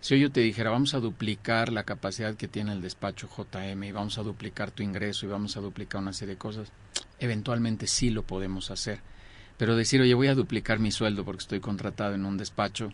si 0.00 0.20
yo 0.20 0.30
te 0.30 0.40
dijera, 0.40 0.68
vamos 0.68 0.92
a 0.92 1.00
duplicar 1.00 1.72
la 1.72 1.84
capacidad 1.84 2.34
que 2.34 2.46
tiene 2.48 2.72
el 2.72 2.82
despacho 2.82 3.26
JM 3.26 3.84
y 3.84 3.92
vamos 3.92 4.18
a 4.18 4.22
duplicar 4.22 4.70
tu 4.70 4.82
ingreso 4.82 5.24
y 5.24 5.30
vamos 5.30 5.56
a 5.56 5.60
duplicar 5.60 6.02
una 6.02 6.12
serie 6.12 6.34
de 6.34 6.38
cosas, 6.38 6.72
eventualmente 7.20 7.86
sí 7.86 8.10
lo 8.10 8.22
podemos 8.22 8.70
hacer 8.70 9.00
pero 9.62 9.76
decir, 9.76 10.00
oye, 10.00 10.12
voy 10.14 10.26
a 10.26 10.34
duplicar 10.34 10.80
mi 10.80 10.90
sueldo 10.90 11.24
porque 11.24 11.42
estoy 11.42 11.60
contratado 11.60 12.16
en 12.16 12.24
un 12.24 12.36
despacho, 12.36 12.92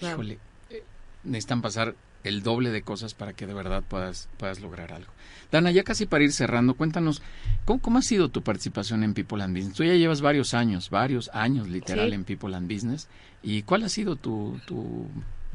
híjole, 0.00 0.38
eh, 0.68 0.82
necesitan 1.22 1.62
pasar 1.62 1.94
el 2.24 2.42
doble 2.42 2.70
de 2.70 2.82
cosas 2.82 3.14
para 3.14 3.32
que 3.32 3.46
de 3.46 3.54
verdad 3.54 3.84
puedas, 3.88 4.28
puedas 4.36 4.58
lograr 4.58 4.92
algo. 4.92 5.12
Dana, 5.52 5.70
ya 5.70 5.84
casi 5.84 6.06
para 6.06 6.24
ir 6.24 6.32
cerrando, 6.32 6.74
cuéntanos, 6.74 7.22
¿cómo, 7.64 7.96
ha 7.96 8.02
sido 8.02 8.28
tu 8.28 8.42
participación 8.42 9.04
en 9.04 9.14
People 9.14 9.40
and 9.40 9.56
Business? 9.56 9.76
Tú 9.76 9.84
ya 9.84 9.94
llevas 9.94 10.20
varios 10.20 10.52
años, 10.52 10.90
varios 10.90 11.30
años 11.32 11.68
literal 11.68 12.12
en 12.12 12.24
People 12.24 12.56
and 12.56 12.68
Business, 12.68 13.06
¿y 13.44 13.62
cuál 13.62 13.84
ha 13.84 13.88
sido 13.88 14.16
tu, 14.16 14.58
tu, 14.66 15.06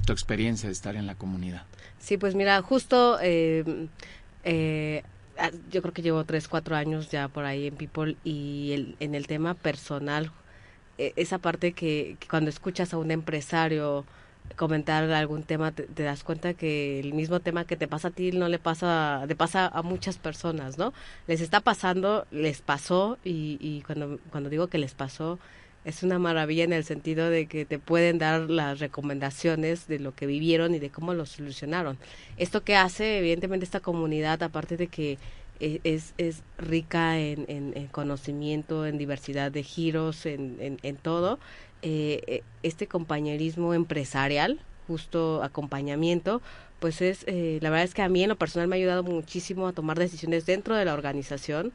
tu, 0.05 0.13
experiencia 0.13 0.69
de 0.69 0.73
estar 0.73 0.95
en 0.95 1.05
la 1.05 1.15
comunidad? 1.15 1.63
Sí, 1.99 2.15
pues 2.15 2.33
mira, 2.33 2.61
justo 2.61 3.17
eh, 3.21 3.89
eh, 4.45 5.03
Ah, 5.37 5.51
yo 5.69 5.81
creo 5.81 5.93
que 5.93 6.01
llevo 6.01 6.23
tres, 6.23 6.47
cuatro 6.47 6.75
años 6.75 7.09
ya 7.11 7.27
por 7.27 7.45
ahí 7.45 7.67
en 7.67 7.75
People 7.75 8.15
y 8.23 8.71
el, 8.71 8.95
en 8.99 9.15
el 9.15 9.27
tema 9.27 9.53
personal, 9.53 10.31
esa 10.97 11.37
parte 11.37 11.73
que, 11.73 12.17
cuando 12.29 12.49
escuchas 12.49 12.93
a 12.93 12.97
un 12.97 13.11
empresario 13.11 14.05
comentar 14.55 15.09
algún 15.11 15.41
tema 15.41 15.71
te, 15.71 16.03
das 16.03 16.23
cuenta 16.23 16.53
que 16.53 16.99
el 16.99 17.13
mismo 17.13 17.39
tema 17.39 17.65
que 17.65 17.75
te 17.75 17.87
pasa 17.87 18.09
a 18.09 18.11
ti 18.11 18.31
no 18.31 18.47
le 18.47 18.59
pasa 18.59 19.25
te 19.27 19.35
pasa 19.35 19.67
a 19.67 19.81
muchas 19.81 20.19
personas 20.19 20.77
no 20.77 20.93
les 21.25 21.41
está 21.41 21.61
pasando 21.61 22.27
les 22.29 22.61
pasó 22.61 23.17
y, 23.23 23.57
y 23.59 23.81
cuando 23.87 24.19
cuando 24.29 24.51
digo 24.51 24.67
que 24.67 24.77
les 24.77 24.93
pasó 24.93 25.39
es 25.85 26.01
una 26.01 26.19
maravilla 26.19 26.63
en 26.63 26.73
el 26.73 26.83
sentido 26.83 27.29
de 27.29 27.45
que 27.45 27.63
te 27.63 27.79
pueden 27.79 28.17
dar 28.17 28.49
las 28.49 28.79
recomendaciones 28.79 29.87
de 29.87 29.99
lo 29.99 30.15
que 30.15 30.25
vivieron 30.25 30.73
y 30.73 30.79
de 30.79 30.89
cómo 30.89 31.13
lo 31.13 31.27
solucionaron. 31.27 31.97
Esto 32.37 32.63
que 32.63 32.75
hace, 32.75 33.19
evidentemente, 33.19 33.65
esta 33.65 33.79
comunidad, 33.79 34.41
aparte 34.41 34.77
de 34.77 34.87
que 34.87 35.19
es, 35.59 36.13
es 36.17 36.43
rica 36.57 37.19
en, 37.19 37.45
en, 37.47 37.87
conocimiento, 37.87 38.85
en 38.85 38.97
diversidad 38.97 39.51
de 39.51 39.63
giros, 39.63 40.25
en, 40.25 40.79
en, 40.81 40.95
todo, 40.97 41.39
eh, 41.81 42.21
eh, 42.27 42.43
este 42.63 42.87
compañerismo 42.87 43.73
empresarial, 43.73 44.59
justo 44.87 45.43
acompañamiento, 45.43 46.41
pues 46.79 47.01
es, 47.01 47.25
la 47.27 47.69
verdad 47.69 47.83
es 47.83 47.93
que 47.93 48.01
a 48.01 48.09
mí 48.09 48.21
en 48.23 48.29
lo 48.29 48.35
personal 48.35 48.67
me 48.67 48.75
ha 48.75 48.77
ayudado 48.77 49.03
muchísimo 49.03 49.67
a 49.67 49.73
tomar 49.73 49.97
decisiones 49.97 50.45
dentro 50.45 50.75
de 50.75 50.85
la 50.85 50.93
organización 50.93 51.73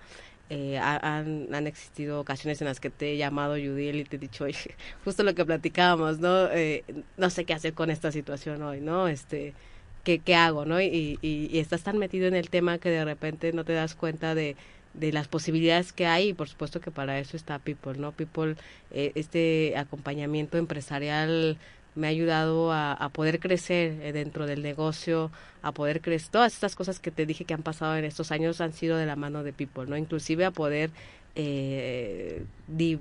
eh, 0.53 0.79
han, 0.79 1.55
han, 1.55 1.67
existido 1.69 2.19
ocasiones 2.19 2.61
en 2.61 2.67
las 2.67 2.81
que 2.81 2.91
te 2.91 3.13
he 3.13 3.17
llamado 3.17 3.53
Judiel 3.55 4.01
y 4.01 4.05
te 4.05 4.17
he 4.17 4.19
dicho, 4.19 4.47
justo 5.05 5.23
lo 5.23 5.33
que 5.33 5.45
platicábamos, 5.45 6.19
¿no? 6.19 6.49
Eh, 6.51 6.83
no 7.17 7.31
sé 7.31 7.45
qué 7.45 7.55
hacer 7.55 7.73
con 7.73 7.89
esta 7.89 8.11
situación 8.11 8.61
hoy, 8.63 8.81
¿no? 8.81 9.07
Este, 9.07 9.55
¿qué, 10.05 10.19
qué 10.19 10.35
hago, 10.35 10.65
no? 10.65 10.81
Y, 10.81 11.19
y, 11.23 11.59
estás 11.59 11.83
tan 11.83 11.99
metido 11.99 12.27
en 12.27 12.35
el 12.35 12.51
tema 12.51 12.79
que 12.79 12.91
de 12.91 13.05
repente 13.05 13.53
no 13.53 13.65
te 13.65 13.73
das 13.73 13.95
cuenta 13.95 14.35
de, 14.35 14.57
de 14.95 15.13
las 15.13 15.29
posibilidades 15.29 15.93
que 15.93 16.07
hay 16.07 16.29
y 16.31 16.35
por 16.35 16.49
supuesto 16.49 16.81
que 16.81 16.91
para 16.91 17.19
eso 17.19 17.37
está 17.37 17.59
People, 17.59 17.99
¿no? 17.99 18.13
People, 18.13 18.57
eh, 18.91 19.13
este 19.15 19.75
acompañamiento 19.77 20.59
empresarial 20.59 21.59
me 21.95 22.07
ha 22.07 22.11
ayudado 22.11 22.73
a, 22.73 22.93
a 22.93 23.09
poder 23.09 23.41
crecer 23.41 24.01
eh, 24.03 24.13
dentro 24.13 24.47
del 24.47 24.63
negocio, 24.63 25.31
a 25.63 25.73
poder 25.73 26.01
crecer. 26.01 26.31
Todas 26.31 26.55
estas 26.55 26.77
cosas 26.77 27.01
que 27.01 27.11
te 27.11 27.27
dije 27.27 27.45
que 27.45 27.55
han 27.55 27.63
pasado 27.63 27.97
en 27.97 28.05
estos 28.05 28.33
años 28.33 28.61
han 28.61 28.73
sido 28.73 28.97
de 28.97 29.07
la 29.07 29.17
mano 29.17 29.43
de 29.43 29.53
People, 29.53 29.87
¿no? 29.87 29.97
Inclusive 29.97 30.45
a 30.45 30.51
poder 30.51 30.91
eh, 31.43 32.45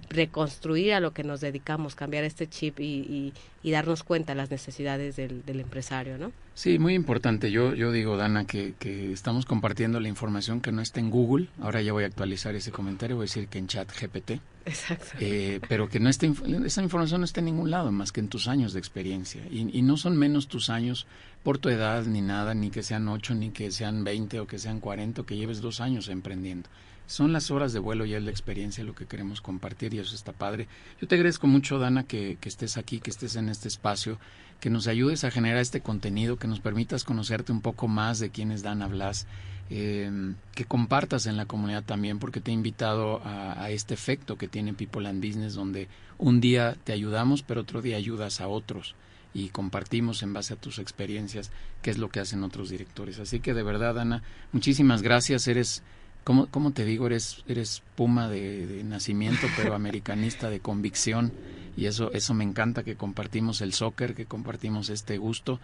reconstruir 0.09 0.93
a 0.93 0.99
lo 0.99 1.13
que 1.13 1.23
nos 1.23 1.41
dedicamos, 1.41 1.95
cambiar 1.95 2.23
este 2.23 2.47
chip 2.47 2.79
y, 2.79 3.33
y, 3.61 3.71
darnos 3.71 4.03
cuenta 4.03 4.33
de 4.33 4.37
las 4.37 4.49
necesidades 4.49 5.15
del, 5.15 5.45
del, 5.45 5.59
empresario, 5.59 6.17
¿no? 6.17 6.31
Sí, 6.55 6.79
muy 6.79 6.93
importante. 6.93 7.51
Yo, 7.51 7.75
yo 7.75 7.91
digo, 7.91 8.17
Dana, 8.17 8.45
que, 8.45 8.73
que, 8.79 9.11
estamos 9.11 9.45
compartiendo 9.45 9.99
la 9.99 10.07
información 10.07 10.61
que 10.61 10.71
no 10.71 10.81
está 10.81 10.99
en 10.99 11.09
Google. 11.09 11.47
Ahora 11.61 11.81
ya 11.81 11.93
voy 11.93 12.03
a 12.03 12.07
actualizar 12.07 12.55
ese 12.55 12.71
comentario, 12.71 13.15
voy 13.15 13.23
a 13.23 13.27
decir 13.27 13.47
que 13.47 13.59
en 13.59 13.67
chat 13.67 13.89
GPT. 13.91 14.41
Exacto. 14.65 15.05
Eh, 15.19 15.59
pero 15.67 15.87
que 15.89 15.99
no 15.99 16.09
esté, 16.09 16.31
esa 16.65 16.81
información 16.81 17.21
no 17.21 17.25
está 17.25 17.39
en 17.39 17.45
ningún 17.45 17.69
lado 17.69 17.91
más 17.91 18.11
que 18.11 18.21
en 18.21 18.29
tus 18.29 18.47
años 18.47 18.73
de 18.73 18.79
experiencia. 18.79 19.41
Y, 19.51 19.77
y 19.77 19.81
no 19.81 19.97
son 19.97 20.17
menos 20.17 20.47
tus 20.47 20.69
años 20.69 21.05
por 21.43 21.57
tu 21.57 21.69
edad 21.69 22.05
ni 22.05 22.21
nada, 22.21 22.53
ni 22.53 22.71
que 22.71 22.83
sean 22.83 23.07
ocho, 23.07 23.35
ni 23.35 23.51
que 23.51 23.71
sean 23.71 24.03
veinte 24.03 24.39
o 24.39 24.47
que 24.47 24.59
sean 24.59 24.79
cuarenta, 24.79 25.21
o 25.21 25.25
que 25.25 25.37
lleves 25.37 25.61
dos 25.61 25.79
años 25.79 26.09
emprendiendo 26.09 26.69
son 27.09 27.33
las 27.33 27.49
horas 27.49 27.73
de 27.73 27.79
vuelo 27.79 28.05
y 28.05 28.13
es 28.13 28.21
la 28.21 28.29
experiencia 28.29 28.83
lo 28.83 28.93
que 28.93 29.07
queremos 29.07 29.41
compartir 29.41 29.95
y 29.95 29.99
eso 29.99 30.13
está 30.13 30.31
padre. 30.31 30.67
Yo 31.01 31.07
te 31.07 31.15
agradezco 31.15 31.47
mucho, 31.47 31.79
Dana, 31.79 32.03
que, 32.03 32.37
que, 32.39 32.47
estés 32.47 32.77
aquí, 32.77 32.99
que 32.99 33.09
estés 33.09 33.35
en 33.35 33.49
este 33.49 33.67
espacio, 33.67 34.19
que 34.59 34.69
nos 34.69 34.85
ayudes 34.85 35.23
a 35.23 35.31
generar 35.31 35.57
este 35.57 35.81
contenido, 35.81 36.37
que 36.37 36.47
nos 36.47 36.59
permitas 36.59 37.03
conocerte 37.03 37.51
un 37.51 37.61
poco 37.61 37.87
más 37.87 38.19
de 38.19 38.29
quién 38.29 38.51
es 38.51 38.61
Dana 38.61 38.85
Blas. 38.87 39.25
eh, 39.71 40.35
que 40.53 40.65
compartas 40.65 41.25
en 41.25 41.35
la 41.35 41.47
comunidad 41.47 41.83
también, 41.83 42.19
porque 42.19 42.41
te 42.41 42.51
he 42.51 42.53
invitado 42.53 43.21
a, 43.23 43.71
este 43.71 43.95
efecto 43.95 44.37
que 44.37 44.47
tiene 44.47 44.75
People 44.75 45.07
and 45.07 45.25
Business, 45.25 45.55
donde 45.55 45.87
un 46.19 46.39
día 46.39 46.77
te 46.83 46.93
ayudamos, 46.93 47.41
pero 47.41 47.61
otro 47.61 47.81
día 47.81 47.97
ayudas 47.97 48.39
a 48.39 48.47
otros 48.47 48.95
y 49.33 49.49
compartimos 49.49 50.23
en 50.23 50.33
base 50.33 50.53
a 50.53 50.57
tus 50.57 50.79
experiencias 50.79 51.51
qué 51.81 51.91
es 51.91 51.97
lo 51.97 52.09
que 52.09 52.19
hacen 52.19 52.43
otros 52.43 52.69
directores. 52.69 53.19
Así 53.19 53.39
que 53.39 53.53
de 53.53 53.63
verdad, 53.63 53.99
Ana, 53.99 54.23
muchísimas 54.51 55.01
gracias. 55.01 55.47
Eres, 55.47 55.83
¿cómo, 56.23 56.47
cómo 56.47 56.71
te 56.71 56.85
digo? 56.85 57.07
Eres, 57.07 57.43
eres 57.47 57.81
puma 57.95 58.29
de, 58.29 58.67
de 58.67 58.83
nacimiento, 58.83 59.47
pero 59.57 59.75
americanista 59.75 60.49
de 60.49 60.59
convicción. 60.59 61.31
Y 61.77 61.85
eso, 61.85 62.11
eso 62.11 62.33
me 62.33 62.43
encanta, 62.43 62.83
que 62.83 62.95
compartimos 62.95 63.61
el 63.61 63.73
soccer, 63.73 64.15
que 64.15 64.25
compartimos 64.25 64.89
este 64.89 65.17
gusto. 65.17 65.59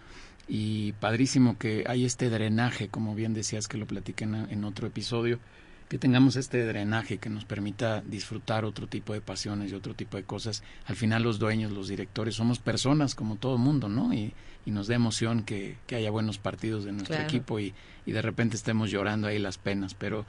Y 0.48 0.92
padrísimo 0.92 1.58
que 1.58 1.84
hay 1.86 2.04
este 2.04 2.30
drenaje, 2.30 2.88
como 2.88 3.14
bien 3.14 3.34
decías 3.34 3.68
que 3.68 3.78
lo 3.78 3.86
platiqué 3.86 4.24
en, 4.24 4.34
en 4.34 4.64
otro 4.64 4.86
episodio, 4.86 5.40
que 5.88 5.98
tengamos 5.98 6.36
este 6.36 6.64
drenaje 6.64 7.18
que 7.18 7.30
nos 7.30 7.44
permita 7.44 8.00
disfrutar 8.00 8.64
otro 8.64 8.86
tipo 8.86 9.12
de 9.12 9.20
pasiones 9.20 9.70
y 9.70 9.74
otro 9.74 9.94
tipo 9.94 10.16
de 10.16 10.24
cosas. 10.24 10.62
Al 10.86 10.96
final 10.96 11.22
los 11.22 11.38
dueños, 11.38 11.70
los 11.70 11.88
directores, 11.88 12.34
somos 12.34 12.58
personas 12.58 13.14
como 13.14 13.36
todo 13.36 13.56
mundo, 13.56 13.88
¿no? 13.88 14.12
Y, 14.12 14.34
y 14.64 14.72
nos 14.72 14.88
da 14.88 14.96
emoción 14.96 15.44
que, 15.44 15.76
que, 15.86 15.94
haya 15.94 16.10
buenos 16.10 16.38
partidos 16.38 16.84
de 16.84 16.92
nuestro 16.92 17.14
claro. 17.14 17.28
equipo 17.28 17.60
y, 17.60 17.72
y, 18.04 18.12
de 18.12 18.20
repente 18.20 18.56
estemos 18.56 18.90
llorando 18.90 19.28
ahí 19.28 19.38
las 19.38 19.58
penas. 19.58 19.94
Pero, 19.94 20.26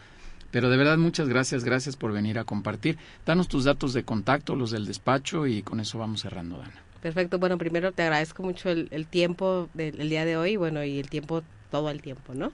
pero 0.51 0.69
de 0.69 0.77
verdad 0.77 0.97
muchas 0.97 1.27
gracias, 1.29 1.63
gracias 1.63 1.95
por 1.95 2.12
venir 2.12 2.39
a 2.39 2.43
compartir. 2.43 2.97
Danos 3.25 3.47
tus 3.47 3.63
datos 3.63 3.93
de 3.93 4.03
contacto, 4.03 4.55
los 4.55 4.71
del 4.71 4.86
despacho 4.86 5.47
y 5.47 5.62
con 5.62 5.79
eso 5.79 5.97
vamos 5.97 6.21
cerrando, 6.21 6.57
Dana. 6.57 6.81
Perfecto, 7.01 7.39
bueno, 7.39 7.57
primero 7.57 7.91
te 7.91 8.03
agradezco 8.03 8.43
mucho 8.43 8.69
el, 8.69 8.88
el 8.91 9.05
tiempo 9.05 9.69
del 9.73 10.01
el 10.01 10.10
día 10.10 10.25
de 10.25 10.38
hoy, 10.38 10.55
bueno, 10.55 10.83
y 10.83 10.99
el 10.99 11.10
tiempo, 11.10 11.43
todo 11.69 11.89
el 11.89 12.01
tiempo, 12.01 12.33
¿no? 12.33 12.51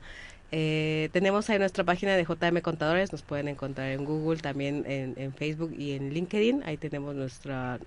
Eh, 0.52 1.10
tenemos 1.14 1.50
ahí 1.50 1.58
nuestra 1.58 1.84
página 1.84 2.16
de 2.16 2.26
JM 2.26 2.62
Contadores, 2.62 3.12
nos 3.12 3.24
pueden 3.24 3.48
encontrar 3.48 3.90
en 3.90 4.06
Google, 4.06 4.40
también 4.40 4.84
en 4.86 5.34
Facebook 5.34 5.74
y 5.76 5.94
en 5.94 6.14
LinkedIn. 6.14 6.62
Ahí 6.66 6.78
tenemos 6.78 7.16
nuestra 7.16 7.80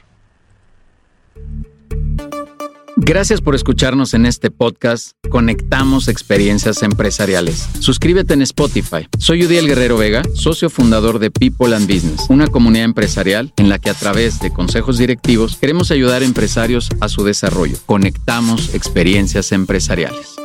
Gracias 2.98 3.42
por 3.42 3.56
escucharnos 3.56 4.14
en 4.14 4.26
este 4.26 4.52
podcast 4.52 5.14
Conectamos 5.30 6.08
Experiencias 6.08 6.84
Empresariales. 6.84 7.68
Suscríbete 7.80 8.34
en 8.34 8.42
Spotify. 8.42 9.08
Soy 9.18 9.46
Udiel 9.46 9.66
Guerrero 9.66 9.98
Vega, 9.98 10.22
socio 10.36 10.70
fundador 10.70 11.18
de 11.18 11.32
People 11.32 11.74
and 11.74 11.92
Business, 11.92 12.26
una 12.30 12.48
comunidad 12.48 12.86
empresarial 12.86 13.54
en 13.58 13.70
la 13.70 13.80
que 13.80 13.90
a 13.90 13.94
través 13.94 14.40
de 14.40 14.52
consejos 14.52 14.98
directivos 14.98 15.58
queremos 15.58 15.90
ayudar 15.90 16.22
a 16.22 16.26
empresarios 16.26 16.90
a 17.00 17.08
su 17.08 17.24
desarrollo. 17.24 17.78
Conectamos 17.86 18.76
Experiencias 18.76 19.52
Empresariales. 19.52 20.41